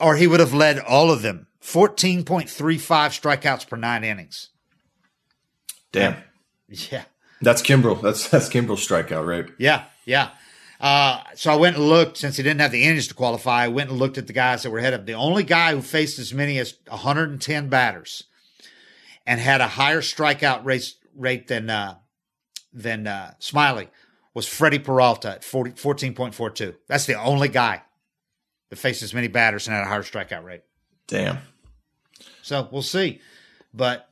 [0.00, 1.46] or he would have led all of them.
[1.62, 4.50] 14.35 strikeouts per nine innings.
[5.92, 6.16] Damn.
[6.68, 7.04] Yeah.
[7.40, 8.00] That's Kimbrel.
[8.00, 9.46] That's that's Kimbrel's strikeout rate.
[9.58, 9.84] Yeah.
[10.04, 10.30] Yeah.
[10.80, 13.64] Uh, so I went and looked since he didn't have the innings to qualify.
[13.64, 15.06] I went and looked at the guys that were ahead of.
[15.06, 18.24] The only guy who faced as many as 110 batters
[19.26, 21.96] and had a higher strikeout rate rate than uh,
[22.72, 23.88] than uh, Smyly
[24.34, 26.74] was Freddie Peralta at 40, 14.42.
[26.88, 27.82] That's the only guy
[28.68, 30.62] that faced as many batters and had a higher strikeout rate.
[31.06, 31.38] Damn.
[32.42, 33.20] So we'll see,
[33.72, 34.08] but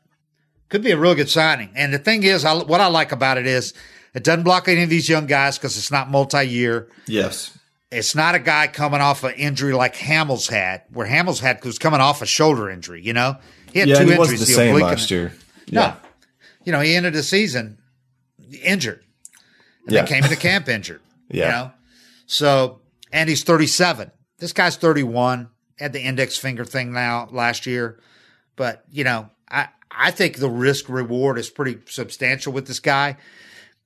[0.73, 1.71] could be a real good signing.
[1.77, 3.75] And the thing is, I, what I like about it is
[4.15, 6.89] it doesn't block any of these young guys because it's not multi-year.
[7.07, 7.57] Yes.
[7.91, 11.79] It's not a guy coming off an injury like Hamels had, where Hamels had was
[11.79, 13.03] coming off a shoulder injury.
[13.03, 13.37] You know,
[13.73, 14.41] he had Yeah, two he injuries.
[14.41, 15.33] the the same last year.
[15.71, 15.95] No, Yeah.
[16.65, 17.79] you know, he ended the season
[18.65, 19.05] injured,
[19.87, 20.01] and Yeah.
[20.03, 21.01] then came into camp injured.
[21.31, 21.45] Yeah.
[21.45, 21.71] You know,
[22.27, 22.81] so
[23.13, 24.11] and he's 37.
[24.39, 25.49] This guy's 31.
[25.79, 27.99] Had the index finger thing now last year,
[28.57, 33.17] but you know, I I think the risk reward is pretty substantial with this guy.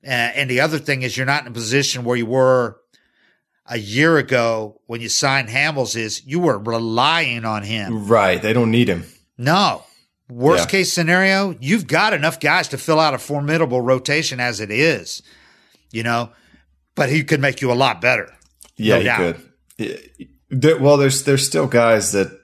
[0.05, 2.77] Uh, and the other thing is, you're not in a position where you were
[3.65, 5.95] a year ago when you signed Hamels.
[5.95, 8.07] Is you were relying on him.
[8.07, 8.41] Right.
[8.41, 9.05] They don't need him.
[9.37, 9.83] No.
[10.29, 10.71] Worst Yeah.
[10.71, 15.21] case scenario, you've got enough guys to fill out a formidable rotation as it is,
[15.91, 16.31] you know,
[16.95, 18.33] but he could make you a lot better.
[18.75, 19.35] Yeah, No he doubt.
[20.49, 20.81] could.
[20.81, 22.36] Well, there's there's still guys that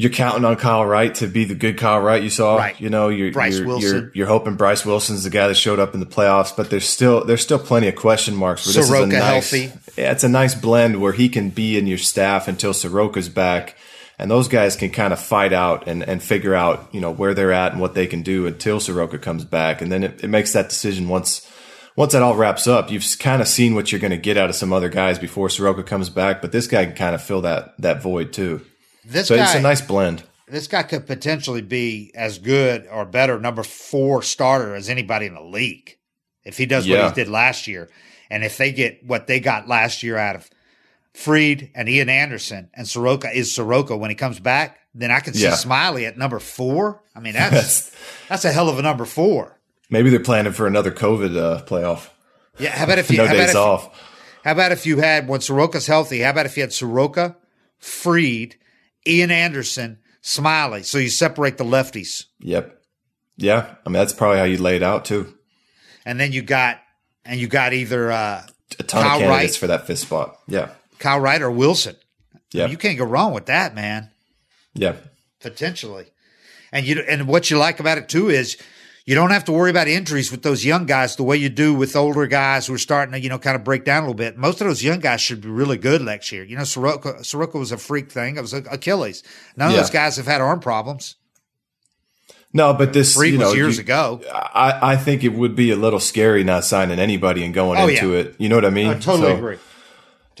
[0.00, 2.56] you're counting on Kyle Wright to be the good Kyle Wright you saw.
[2.56, 2.80] Right.
[2.80, 3.78] You know, you're you're.
[3.78, 6.88] You're, you're hoping Bryce Wilson's the guy that showed up in the playoffs, but there's
[6.88, 8.64] still there's still plenty of question marks.
[8.64, 9.72] Where this is a nice, healthy.
[9.98, 13.76] Yeah, it's a nice blend where he can be in your staff until Soroka's back.
[14.18, 17.34] And those guys can kind of fight out and, and figure out, you know, where
[17.34, 19.82] they're at and what they can do until Soroka comes back.
[19.82, 21.46] And then it, it makes that decision once
[21.94, 24.48] once that all wraps up, you've kind of seen what you're going to get out
[24.48, 27.42] of some other guys before Soroka comes back, but this guy can kind of fill
[27.42, 28.64] that that void too.
[29.04, 30.22] This So guy, it's a nice blend.
[30.48, 35.34] this guy could potentially be as good or better number four starter as anybody in
[35.34, 35.96] the league
[36.44, 37.88] if he does what he did last year,
[38.30, 40.48] and if they get what they got last year out of
[41.12, 45.34] Fried and Ian Anderson and Soroka is Soroka when he comes back, then I can
[45.34, 45.50] see Yeah.
[45.52, 47.02] Smyly at number four.
[47.14, 47.90] I mean, that's
[48.28, 49.58] that's a hell of a number four.
[49.90, 52.08] Maybe they're planning for another COVID uh, playoff.
[52.58, 54.00] Yeah, how about if you no how about days if, off.
[54.44, 56.20] How about if you had when Soroka's healthy?
[56.20, 57.36] How about if you had Soroka,
[57.78, 58.56] Fried,
[59.06, 60.84] Ian Anderson, Smyly?
[60.84, 62.76] So you separate the lefties, Yep.
[63.36, 63.74] Yeah.
[63.86, 65.34] I mean, that's probably how you lay it out too.
[66.04, 66.78] and then you got
[67.24, 68.42] and you got either uh,
[68.78, 69.60] A ton Kyle of candidates Wright.
[69.60, 70.36] for that fifth spot.
[70.46, 70.70] Yeah.
[70.98, 71.96] Kyle Wright or Wilson.
[72.52, 72.66] Yeah.
[72.66, 74.10] You can't go wrong with that, man.
[74.74, 74.96] Yeah.
[75.40, 76.06] Potentially,
[76.72, 78.58] and you and what you like about it too is
[79.10, 81.74] you don't have to worry about injuries with those young guys the way you do
[81.74, 84.14] with older guys who are starting to you know kind of break down a little
[84.14, 84.36] bit.
[84.36, 86.44] Most of those young guys should be really good next year.
[86.44, 88.36] You know, Soroka, Soroka was a freak thing.
[88.36, 89.24] It was Achilles.
[89.56, 91.16] None of those guys have had arm problems.
[92.52, 94.20] No, but this, Fried you know, was years you- ago.
[94.32, 97.88] I, I think it would be a little scary not signing anybody and going Oh,
[97.88, 98.18] into yeah.
[98.20, 98.34] it.
[98.38, 98.88] You know what I mean?
[98.90, 99.58] I totally So- agree.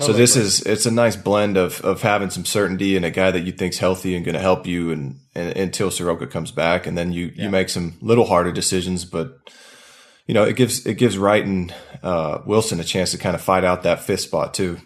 [0.00, 3.30] So this is it's a nice blend of of having some certainty and a guy
[3.30, 6.86] that you think's healthy and going to help you and, and until Soroka comes back,
[6.86, 9.38] and then you you make some little harder decisions, but
[10.26, 13.40] you know it gives it gives Wright and uh, Wilson a chance to kind of
[13.42, 14.78] fight out that fifth spot too.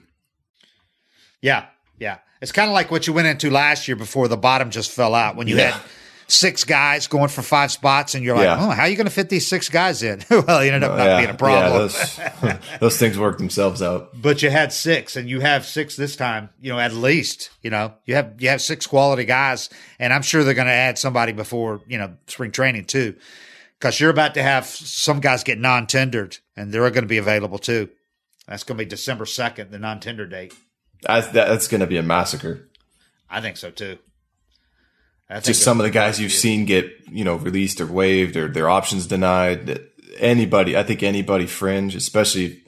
[1.41, 1.67] Yeah,
[1.99, 2.19] yeah.
[2.41, 5.15] It's kind of like what you went into last year before the bottom just fell
[5.15, 5.71] out when you Yeah.
[5.73, 5.81] had
[6.27, 8.57] six guys going for five spots, and you're like, Yeah.
[8.59, 10.22] oh, how are you going to fit these six guys in?
[10.31, 11.72] well, it ended up not being a problem.
[11.72, 14.11] Yeah, those, those things work themselves out.
[14.20, 16.51] but you had six, and you have six this time.
[16.61, 20.22] You know, at least you know you have you have six quality guys, and I'm
[20.22, 23.16] sure they're going to add somebody before you know spring training too,
[23.79, 27.59] because you're about to have some guys get non-tendered, and they're going to be available
[27.59, 27.89] too.
[28.47, 30.53] That's going to be December second, the non-tender date.
[31.07, 32.68] I, that's going to be a massacre.
[33.31, 33.99] I think so too.
[35.29, 38.37] I think Just some of the guys you've seen get you know released or waived
[38.37, 39.81] or their options denied.
[40.18, 42.62] Anybody, I think anybody fringe, especially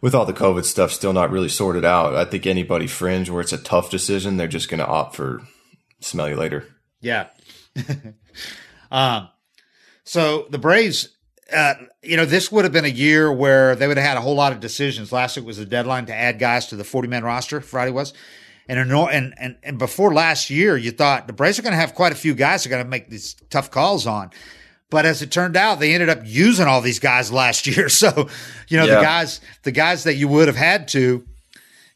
[0.00, 2.14] with all the COVID stuff still not really sorted out.
[2.14, 5.40] I think anybody fringe where it's a tough decision, they're just going to opt for
[6.00, 6.66] smell you later.
[7.00, 7.28] Yeah.
[8.90, 9.30] um,
[10.04, 11.08] so the Braves,
[11.50, 14.20] uh, you know, this would have been a year where they would have had a
[14.20, 15.10] whole lot of decisions.
[15.10, 17.62] Last week was the deadline to add guys to the 40 man roster.
[17.62, 18.12] Friday was.
[18.68, 21.94] And, and, and, and before last year, you thought the Braves are going to have
[21.94, 24.30] quite a few guys they're going to make these tough calls on.
[24.90, 27.88] But as it turned out, they ended up using all these guys last year.
[27.88, 28.28] So,
[28.68, 28.96] you know, Yeah.
[28.96, 31.24] the guys, the guys that you would have had to,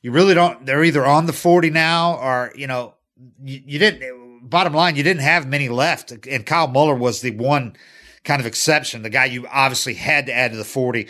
[0.03, 2.95] you really don't, they're either on the 40 now or, you know,
[3.43, 6.13] you, you didn't, bottom line, you didn't have many left.
[6.27, 7.77] And Kyle Muller was the one
[8.25, 11.09] kind of exception, the guy you obviously had to add to the 40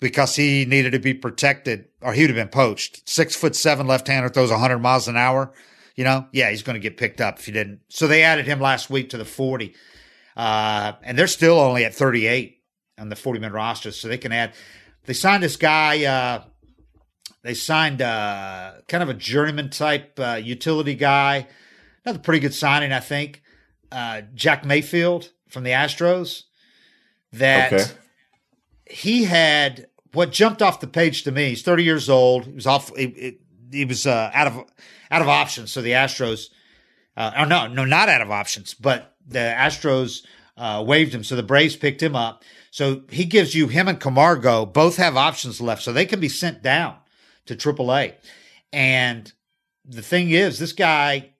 [0.00, 3.08] because he needed to be protected or he would have been poached.
[3.08, 5.52] Six foot seven left hander throws 100 miles an hour.
[5.96, 7.80] you know, yeah, he's going to get picked up if he didn't.
[7.90, 9.74] So they added him last week to the 40.
[10.36, 12.58] Uh, and they're still only at 38
[12.98, 13.90] on the 40 man roster.
[13.90, 14.54] So they can add,
[15.04, 16.44] they signed this guy, uh,
[17.42, 21.46] they signed uh, kind of a journeyman type uh, utility guy.
[22.04, 23.42] Another pretty good signing, I think.
[23.92, 26.44] Uh, Jack Mayfield from the Astros.
[27.32, 27.84] That Okay.
[28.88, 31.50] he had what jumped off the page to me.
[31.50, 32.46] He's 30 years old.
[32.46, 32.94] He was off.
[32.96, 33.38] He,
[33.72, 34.64] he- was uh, out of
[35.12, 35.70] out of options.
[35.70, 36.48] So the Astros,
[37.16, 40.24] uh, no, no, not out of options, but the Astros
[40.56, 41.22] uh, waived him.
[41.22, 42.42] So the Braves picked him up.
[42.72, 46.28] So he gives you him and Camargo both have options left, so they can be
[46.28, 46.96] sent down
[47.46, 48.14] to AAA.
[48.72, 49.32] And
[49.84, 51.30] the thing is, this guy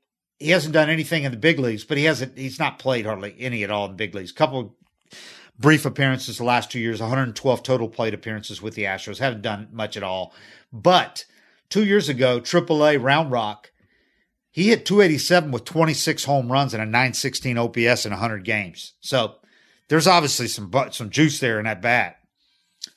[0.40, 2.36] he hasn't done anything in the big leagues, but he hasn't.
[2.36, 4.32] He's not played hardly any at all in the big leagues.
[4.32, 4.74] Couple
[5.60, 9.18] brief appearances the last two years, 112 total plate appearances with the Astros.
[9.18, 10.34] Haven't done much at all.
[10.72, 11.26] But
[11.68, 13.70] two years ago, AAA Round Rock,
[14.50, 18.94] he hit 287 with 26 home runs and a 916 OPS in 100 games.
[19.00, 19.36] So
[19.88, 22.16] there's obviously some some juice there in that bat.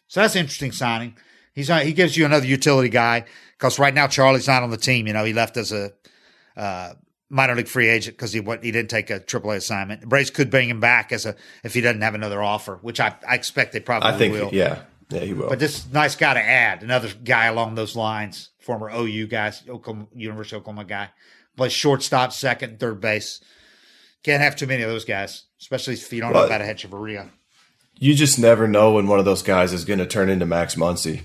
[0.07, 1.17] So that's interesting signing.
[1.53, 3.25] He's not, he gives you another utility guy
[3.57, 5.05] because right now Charlie's not on the team.
[5.05, 5.91] You know, he left as a
[6.55, 6.93] uh,
[7.33, 10.01] minor league free agent because he he didn't take a AAA assignment.
[10.01, 12.99] The Braves could bring him back as a if he doesn't have another offer, which
[12.99, 14.49] I, I expect they probably I think, will.
[14.53, 15.49] yeah, yeah, he will.
[15.49, 20.07] But this nice guy to add, another guy along those lines, former OU guys, Oklahoma,
[20.15, 21.09] University of Oklahoma guy,
[21.57, 23.41] plays shortstop, second, third base.
[24.23, 26.65] Can't have too many of those guys, especially if you don't know Well- about a
[26.65, 27.29] Hechavarria.
[27.99, 30.75] you just never know when one of those guys is going to turn into Max
[30.75, 31.21] Muncy.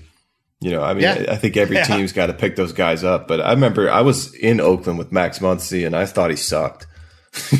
[0.61, 1.25] You know, I mean, Yeah.
[1.29, 1.83] I think every Yeah.
[1.85, 3.27] team's got to pick those guys up.
[3.27, 6.85] But I remember I was in Oakland with Max Muncy, and I thought he sucked.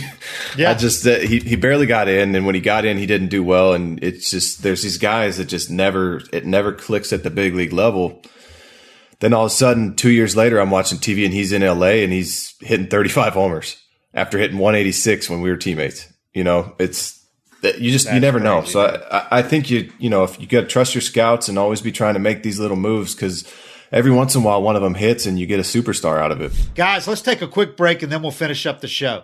[0.58, 3.06] Yeah, I just uh, he he barely got in, and when he got in, he
[3.06, 3.74] didn't do well.
[3.74, 7.54] And it's just there's these guys that just never it never clicks at the big
[7.54, 8.24] league level.
[9.20, 12.02] Then all of a sudden, two years later, I'm watching TV, and he's in LA,
[12.04, 13.78] and he's hitting 35 homers
[14.14, 16.12] after hitting 186 when we were teammates.
[16.34, 17.19] You know, it's
[17.62, 18.64] that you just you That's never know.
[18.64, 18.82] So
[19.12, 21.58] I, I- I think you you know if you got to trust your scouts and
[21.60, 23.52] always be trying to make these little moves because
[23.92, 26.32] every once in a while one of them hits and you get a superstar out
[26.32, 26.52] of it.
[26.76, 29.24] guys, let's take a quick break and then we'll finish up the show.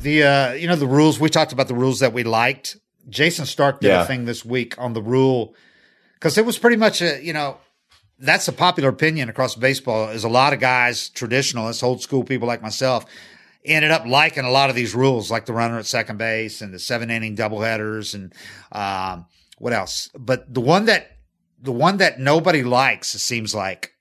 [0.00, 2.76] The uh, you know the rules we talked about the rules that we liked.
[3.08, 4.02] Jayson Stark did Yeah.
[4.02, 5.54] a thing this week on the rule
[6.14, 7.58] because it was pretty much a you know
[8.18, 10.08] that's a popular opinion across baseball.
[10.10, 13.06] Is a lot of guys, traditionalists, old school people like myself,
[13.64, 16.72] ended up liking a lot of these rules, like the runner at second base and
[16.72, 18.32] the seven inning double headers and
[18.72, 19.26] um,
[19.58, 20.10] what else.
[20.16, 21.10] But the one that
[21.60, 23.92] the one that nobody likes, it seems like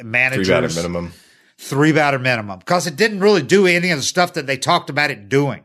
[0.00, 1.12] Three managers batter minimum.
[1.60, 4.88] Three batter minimum because it didn't really do any of the stuff that they talked
[4.88, 5.62] about it doing.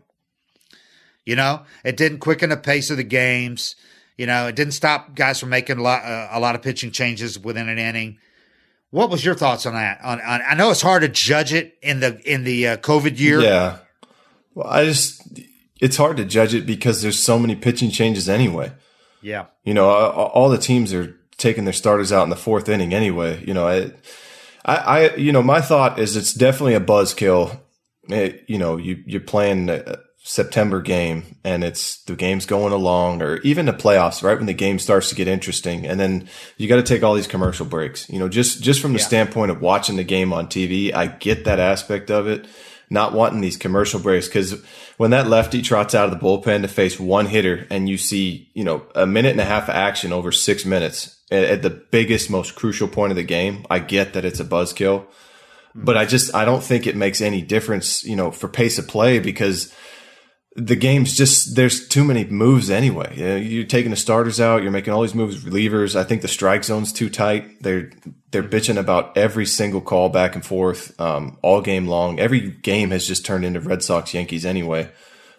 [1.25, 3.75] You know, it didn't quicken the pace of the games.
[4.17, 6.91] You know, it didn't stop guys from making a lot, uh, a lot of pitching
[6.91, 8.19] changes within an inning.
[8.91, 9.99] What was your thoughts on that?
[10.03, 13.17] On, on I know it's hard to judge it in the in the uh, COVID
[13.17, 13.41] year.
[13.41, 13.77] Yeah.
[14.53, 15.21] Well, I just
[15.79, 18.71] it's hard to judge it because there's so many pitching changes anyway.
[19.21, 22.69] yeah, You know, all all the teams are taking their starters out in the fourth
[22.69, 23.43] inning anyway.
[23.45, 23.91] You know, I,
[24.65, 27.59] I, I you know, my thought is it's definitely a buzzkill.
[28.07, 33.37] You know, you you're playing a September game and it's the game's going along, or
[33.37, 36.77] even the playoffs, right when the game starts to get interesting, and then you got
[36.77, 38.09] to take all these commercial breaks.
[38.09, 39.05] You know, just just from the Yeah.
[39.05, 42.47] standpoint of watching the game on TV, I get that aspect of it.
[42.89, 44.63] Not wanting these commercial breaks because
[44.97, 48.49] when that lefty trots out of the bullpen to face one hitter and you see,
[48.53, 51.69] you know, a minute and a half of action over six minutes at, at the
[51.69, 55.05] biggest, most crucial point of the game, I get that it's a buzzkill, mm.
[55.75, 58.87] but I just, I don't think it makes any difference, you know, for pace of
[58.87, 59.73] play because
[60.55, 63.13] the game's just, there's too many moves anyway.
[63.17, 65.95] You know, you're taking the starters out, you're making all these moves, relievers.
[65.97, 67.61] I think the strike zone's too tight.
[67.61, 67.91] They're,
[68.31, 72.19] they're bitching about every single call back and forth, um, all game long.
[72.19, 74.89] Every game has just turned into Red Sox Yankees anyway,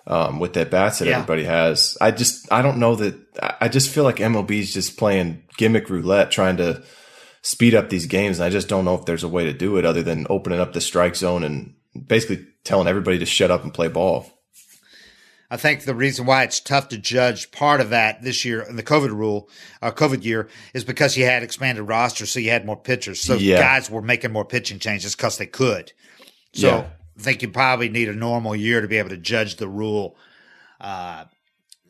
[0.06, 1.14] um, with that bats that Yeah.
[1.16, 1.96] everybody has.
[2.00, 5.88] I just, I don't know that, I- I just feel like MLB's just playing gimmick
[5.88, 6.82] roulette trying to
[7.40, 8.38] speed up these games.
[8.38, 10.60] And I just don't know if there's a way to do it other than opening
[10.60, 11.72] up the strike zone and
[12.06, 14.30] basically telling everybody to shut up and play ball.
[15.50, 18.76] I think the reason why it's tough to judge part of that this year in
[18.76, 19.48] the COVID rule,
[19.80, 23.20] uh, COVID year, is because you had expanded roster, so you had more pitchers.
[23.20, 23.58] So Yeah.
[23.58, 25.92] guys were making more pitching changes because they could.
[26.52, 26.86] So Yeah.
[27.18, 30.16] I think you probably need a normal year to be able to judge the rule.
[30.80, 31.24] Uh,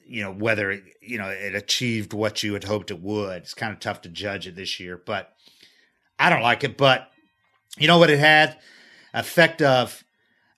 [0.09, 3.39] you know whether it, you know it achieved what you had hoped it would.
[3.39, 5.33] It's kind of tough to judge it this year, but
[6.19, 6.77] I don't like it.
[6.77, 7.11] But
[7.77, 8.57] you know what it had
[9.13, 10.05] effect of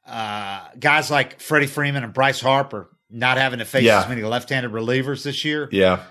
[0.08, 4.02] uh, guys like Freddie Freeman and Bryce Harper not having to face Yeah.
[4.02, 5.68] as many left-handed relievers this year.
[5.72, 6.02] Yeah.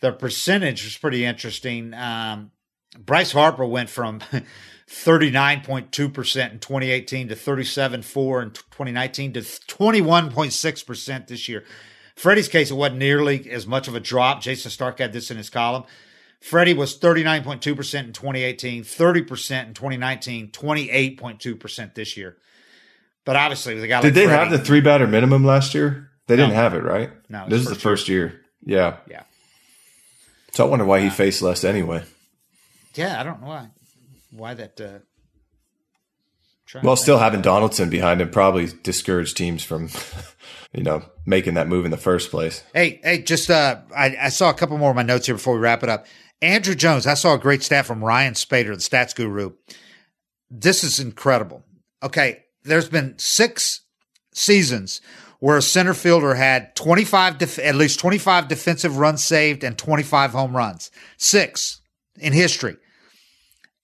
[0.00, 1.94] The percentage was pretty interesting.
[1.94, 2.50] Um,
[2.98, 4.20] Bryce Harper went from
[4.88, 11.64] 39.2% in 2018 to 37.4 in 2019 to 21.6% this year.
[12.14, 14.40] Freddie's case, it wasn't nearly as much of a drop.
[14.42, 15.84] Jayson Stark had this in his column.
[16.40, 17.64] Freddie was 39.2%
[18.04, 22.36] in 2018, 30% in 2019, 28.2% this year.
[23.26, 25.74] But obviously, with a guy Did like they Freddie, have the three batter minimum last
[25.74, 26.10] year?
[26.28, 27.10] They didn't have it, right?
[27.28, 28.40] No, it This is the first year.
[28.64, 28.98] Yeah.
[29.10, 29.24] Yeah.
[30.52, 32.04] So I wonder why he faced less anyway.
[32.94, 33.68] Yeah, I don't know why.
[34.30, 34.80] Why that?
[34.80, 34.98] Uh,
[36.82, 39.88] Well, still having Donaldson behind him probably discouraged teams from,
[40.72, 42.62] you know, making that move in the first place.
[42.72, 45.54] Hey, hey, just uh, I, I saw a couple more of my notes here before
[45.54, 46.06] we wrap it up.
[46.42, 49.52] Andruw Jones, I saw a great stat from Ryan Spaeder, the stats guru.
[50.50, 51.64] This is incredible.
[52.02, 53.82] Okay, there's been six
[54.32, 55.00] seasons
[55.38, 60.32] where a center fielder had 25, def- at least 25 defensive runs saved and 25
[60.32, 60.90] home runs.
[61.16, 61.80] Six
[62.18, 62.76] in history.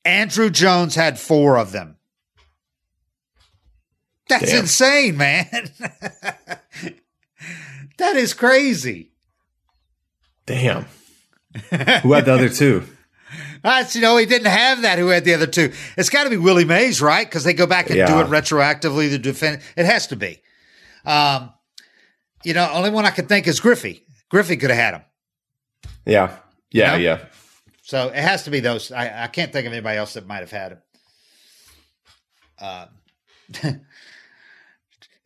[0.04, 1.96] Andruw Jones had four of them.
[4.28, 4.60] That's Damn.
[4.60, 5.70] insane, man.
[7.98, 9.12] that is crazy.
[10.46, 10.86] Damn.
[12.02, 12.84] Who had the other two?
[13.62, 14.98] That's, you know, he didn't have that.
[14.98, 15.72] Who had the other two?
[15.96, 17.26] It's got to be Willie Mays, right?
[17.26, 19.10] Because they go back and do it retroactively.
[19.10, 20.42] The defend it has to be.
[21.04, 21.52] Um,
[22.44, 24.04] you know, only one I could think is Griffey.
[24.28, 25.02] Griffey could have had him.
[26.04, 26.36] Yeah.
[26.70, 26.96] Yeah.
[26.96, 27.04] You know?
[27.04, 27.24] Yeah.
[27.82, 28.90] So it has to be those.
[28.90, 30.78] I, I can't think of anybody else that might have had him.
[32.58, 32.86] Uh,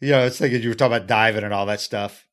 [0.01, 2.26] you know, I was thinking you were talking about diving and all that stuff.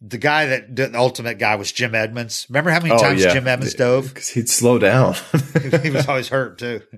[0.00, 2.46] The guy that did the ultimate guy was Jim Edmonds.
[2.48, 3.32] Remember how many Oh, times yeah.
[3.32, 4.08] Jim Edmonds dove?
[4.08, 5.14] Because he'd slow down.
[5.82, 6.82] he was always hurt too.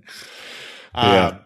[0.93, 1.27] Yeah.
[1.27, 1.39] Um,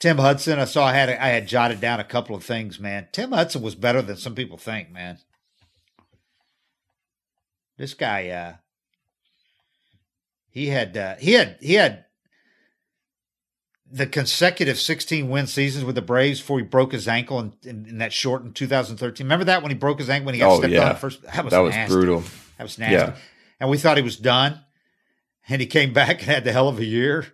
[0.00, 3.06] Tim Hudson, I saw I had I had jotted down a couple of things, man.
[3.12, 5.18] Tim Hudson was better than some people think, man.
[7.78, 8.54] This guy, uh,
[10.50, 12.05] he had uh, he had he had
[13.90, 17.86] the consecutive 16 win seasons with the Braves before he broke his ankle in, in,
[17.86, 19.24] in that short in 2013.
[19.24, 20.90] Remember that when he broke his ankle when he got Oh, stepped yeah.
[20.90, 21.22] on first?
[21.22, 21.94] That was That was nasty.
[21.94, 22.24] brutal.
[22.58, 22.94] That was nasty.
[22.94, 23.16] Yeah.
[23.60, 24.60] And we thought he was done,
[25.48, 27.26] and he came back and had the hell of a year.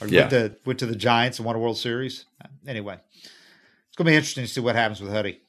[0.00, 0.20] Or Yeah.
[0.22, 2.24] went, to, went to the Giants and won a World Series.
[2.66, 5.40] Anyway, it's going to be interesting to see what happens with Huddy.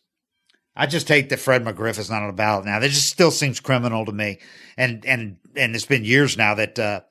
[0.76, 2.80] I just hate that Fred McGriff is not on the ballot now.
[2.80, 4.38] That just still seems criminal to me.
[4.78, 7.02] And and and it's been years now that uh,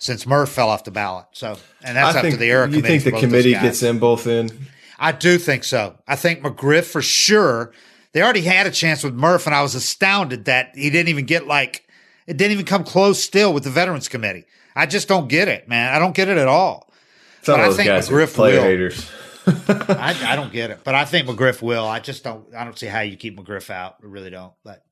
[0.00, 1.26] since Murph fell off the ballot.
[1.32, 3.98] So and that's I up think, to the era You think the committee gets them
[4.00, 4.50] both in?
[4.98, 5.96] I do think so.
[6.08, 7.72] I think McGriff for sure.
[8.12, 11.26] They already had a chance with Murph, and I was astounded that he didn't even
[11.26, 11.86] get like
[12.26, 14.44] it didn't even come close still with the Veterans Committee.
[14.74, 15.94] I just don't get it, man.
[15.94, 16.92] I don't get it at all.
[17.42, 18.62] Some But of I think McGriff will.
[18.62, 19.10] haters.
[19.46, 21.86] I, I don't get it, but I think McGriff will.
[21.86, 22.54] I just don't.
[22.54, 23.96] I don't see how you keep McGriff out.
[24.02, 24.52] I really don't.
[24.64, 24.84] But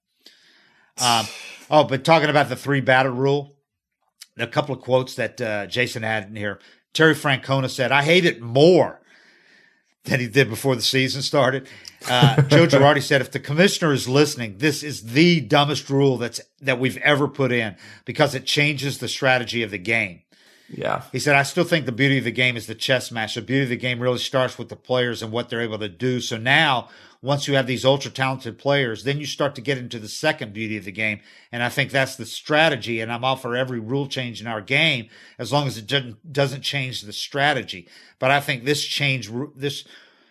[1.00, 1.26] um,
[1.70, 3.54] oh, but talking about the three batter rule,
[4.40, 6.58] a couple of quotes that uh, Jason had in here.
[6.92, 9.00] Terry Francona said, "I hate it more
[10.04, 11.68] than he did before the season started."
[12.08, 16.40] Uh, Joe Girardi said, "If the commissioner is listening, this is the dumbest rule that's
[16.60, 20.22] that we've ever put in because it changes the strategy of the game."
[20.70, 21.02] Yeah.
[21.12, 23.34] He said, I still think the beauty of the game is the chess match.
[23.34, 25.88] The beauty of the game really starts with the players and what they're able to
[25.88, 26.20] do.
[26.20, 26.88] So now,
[27.20, 30.52] once you have these ultra talented players, then you start to get into the second
[30.52, 31.20] beauty of the game.
[31.50, 33.00] And I think that's the strategy.
[33.00, 35.08] And I'm all for every rule change in our game
[35.38, 37.88] as long as it doesn't, doesn't change the strategy.
[38.20, 39.84] But I think this change, this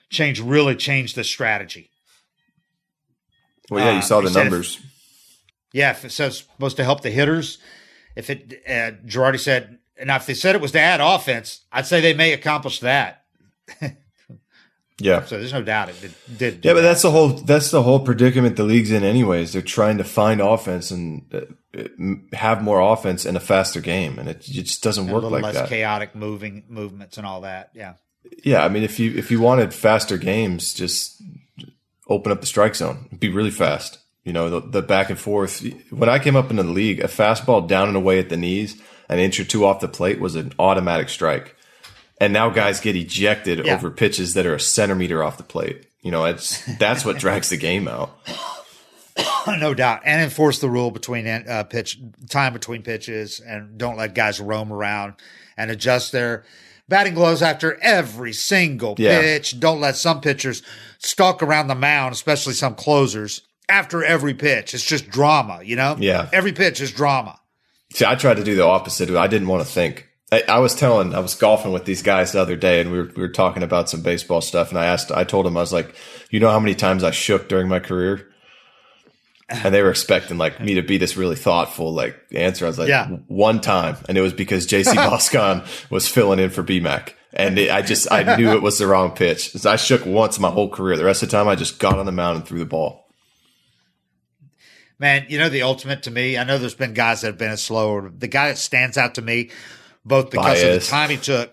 [0.10, 1.90] change really changed the strategy.
[3.70, 4.80] Well, yeah, Uh, you saw he the said if- numbers.
[5.74, 7.58] Yeah, if it says supposed to help the hitters,
[8.16, 11.86] if it, uh, Girardi said, now if they said it was to add offense, I'd
[11.86, 13.26] say they may accomplish that.
[15.00, 15.26] Yeah.
[15.26, 16.14] So there's no doubt it did.
[16.38, 16.82] did Yeah, but that.
[16.82, 19.54] that's the whole that's the whole predicament the league's in, anyways.
[19.54, 21.84] They're trying to find offense and uh,
[22.34, 25.44] have more offense in a faster game, and it, it just doesn't a work like
[25.44, 25.70] less that.
[25.70, 27.70] chaotic moving movements and all that.
[27.74, 27.94] Yeah.
[28.44, 31.22] Yeah, I mean, if you if you wanted faster games, just
[32.10, 33.08] open up the strike zone.
[33.18, 34.00] Be really fast.
[34.24, 35.64] You know, the, the back and forth.
[35.90, 38.82] When I came up into the league, a fastball down and away at the knees,
[39.08, 41.56] an inch or two off the plate was an automatic strike.
[42.20, 43.76] And now guys get ejected Yeah.
[43.76, 45.86] over pitches that are a centimeter off the plate.
[46.02, 48.18] You know, it's that's what drags the game out.
[49.48, 52.00] no doubt, and enforce the rule between uh, pitch
[52.30, 55.14] time between pitches, and don't let guys roam around
[55.58, 56.44] and adjust their
[56.88, 59.20] batting gloves after every single Yeah.
[59.20, 59.60] pitch.
[59.60, 60.62] Don't let some pitchers
[61.00, 64.74] stalk around the mound, especially some closers after every pitch.
[64.74, 65.98] It's just drama, you know.
[66.00, 66.30] Yeah.
[66.32, 67.40] every pitch is drama.
[67.94, 69.10] See, I tried to do the opposite.
[69.10, 70.08] I didn't want to think.
[70.32, 72.98] I, I was telling, I was golfing with these guys the other day, and we
[72.98, 74.70] were we were talking about some baseball stuff.
[74.70, 75.96] And I asked, I told them, I was like,
[76.30, 78.28] you know how many times I shook during my career?
[79.50, 82.66] And they were expecting like me to be this really thoughtful like answer.
[82.66, 83.08] I was like, Yeah.
[83.28, 87.14] one time, and it was because JC Boscan was filling in for BMAC.
[87.32, 89.52] And it, I just I knew it was the wrong pitch.
[89.52, 90.98] So I shook once my whole career.
[90.98, 93.06] The rest of the time, I just got on the mound and threw the ball.
[95.00, 96.38] Man, you know the ultimate to me.
[96.38, 98.10] I know there's been guys that have been a slower.
[98.10, 99.52] The guy that stands out to me,
[100.08, 101.52] both because of the time he took,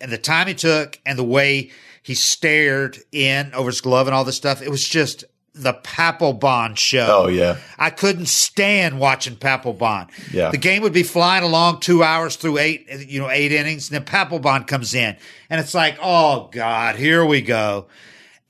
[0.00, 1.70] and the time he took, and the way
[2.02, 4.60] he stared in over his glove and all this stuff.
[4.60, 5.24] It was just
[5.54, 7.24] the Papelbon show.
[7.24, 10.08] Oh yeah, I couldn't stand watching Papelbon.
[10.32, 10.50] Yeah.
[10.50, 13.98] The game would be flying along two hours through eight, you know, eight innings, and
[13.98, 15.16] then Papelbon comes in,
[15.50, 17.86] and it's like, oh God, here we go.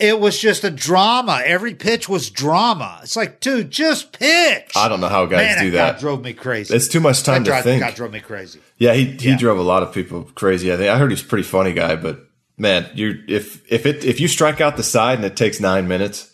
[0.03, 1.41] It was just a drama.
[1.45, 2.99] Every pitch was drama.
[3.05, 4.73] It's like, dude, just pitch.
[4.75, 6.01] I don't know how guys Man, do that that.
[6.01, 6.75] drove me crazy.
[6.75, 7.83] It's too much time that to guy, think.
[7.83, 8.59] guy drove me crazy.
[8.79, 9.39] Yeah, he he Yeah.
[9.39, 10.73] drove a lot of people crazy.
[10.73, 12.19] I think I heard he's a pretty funny guy, but
[12.59, 15.87] man, you if if it if you strike out the side and it takes nine
[15.87, 16.33] minutes,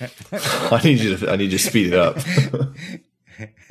[0.32, 2.16] I need you to I need you to speed it up.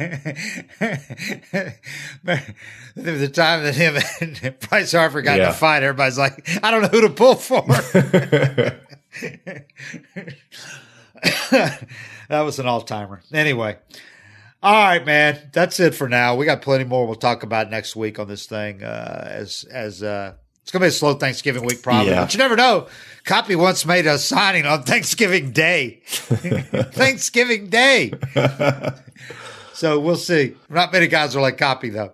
[2.96, 5.50] the time that him and Bryce Harper got in Yeah.
[5.50, 7.66] a fight, everybody's like, I don't know who to pull for.
[11.52, 11.88] that
[12.30, 13.22] was an all timer.
[13.34, 13.78] Anyway.
[14.62, 15.50] All right, man.
[15.54, 16.36] That's it for now.
[16.36, 18.84] We got plenty more we'll talk about next week on this thing.
[18.84, 20.34] Uh, as as uh,
[20.70, 22.12] it's gonna be a slow Thanksgiving week, probably.
[22.12, 22.22] Yeah.
[22.22, 22.88] But you never know.
[23.24, 26.02] Coppy once made a signing on Thanksgiving Day.
[26.06, 28.12] Thanksgiving Day.
[29.74, 30.56] so we'll see.
[30.70, 32.14] Not many guys are like Coppy though.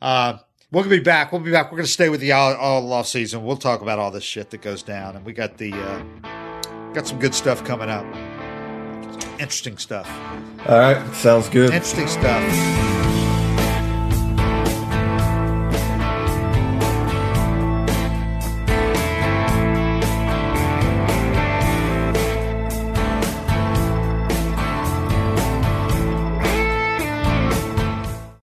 [0.00, 0.38] Uh,
[0.72, 1.30] we'll be back.
[1.30, 1.70] We'll be back.
[1.70, 3.44] We're gonna stay with you all, all off season.
[3.44, 7.06] We'll talk about all this shit that goes down, and we got the uh, got
[7.06, 8.04] some good stuff coming up.
[9.38, 10.08] Interesting stuff.
[10.66, 11.72] All right, sounds good.
[11.72, 13.21] Interesting stuff.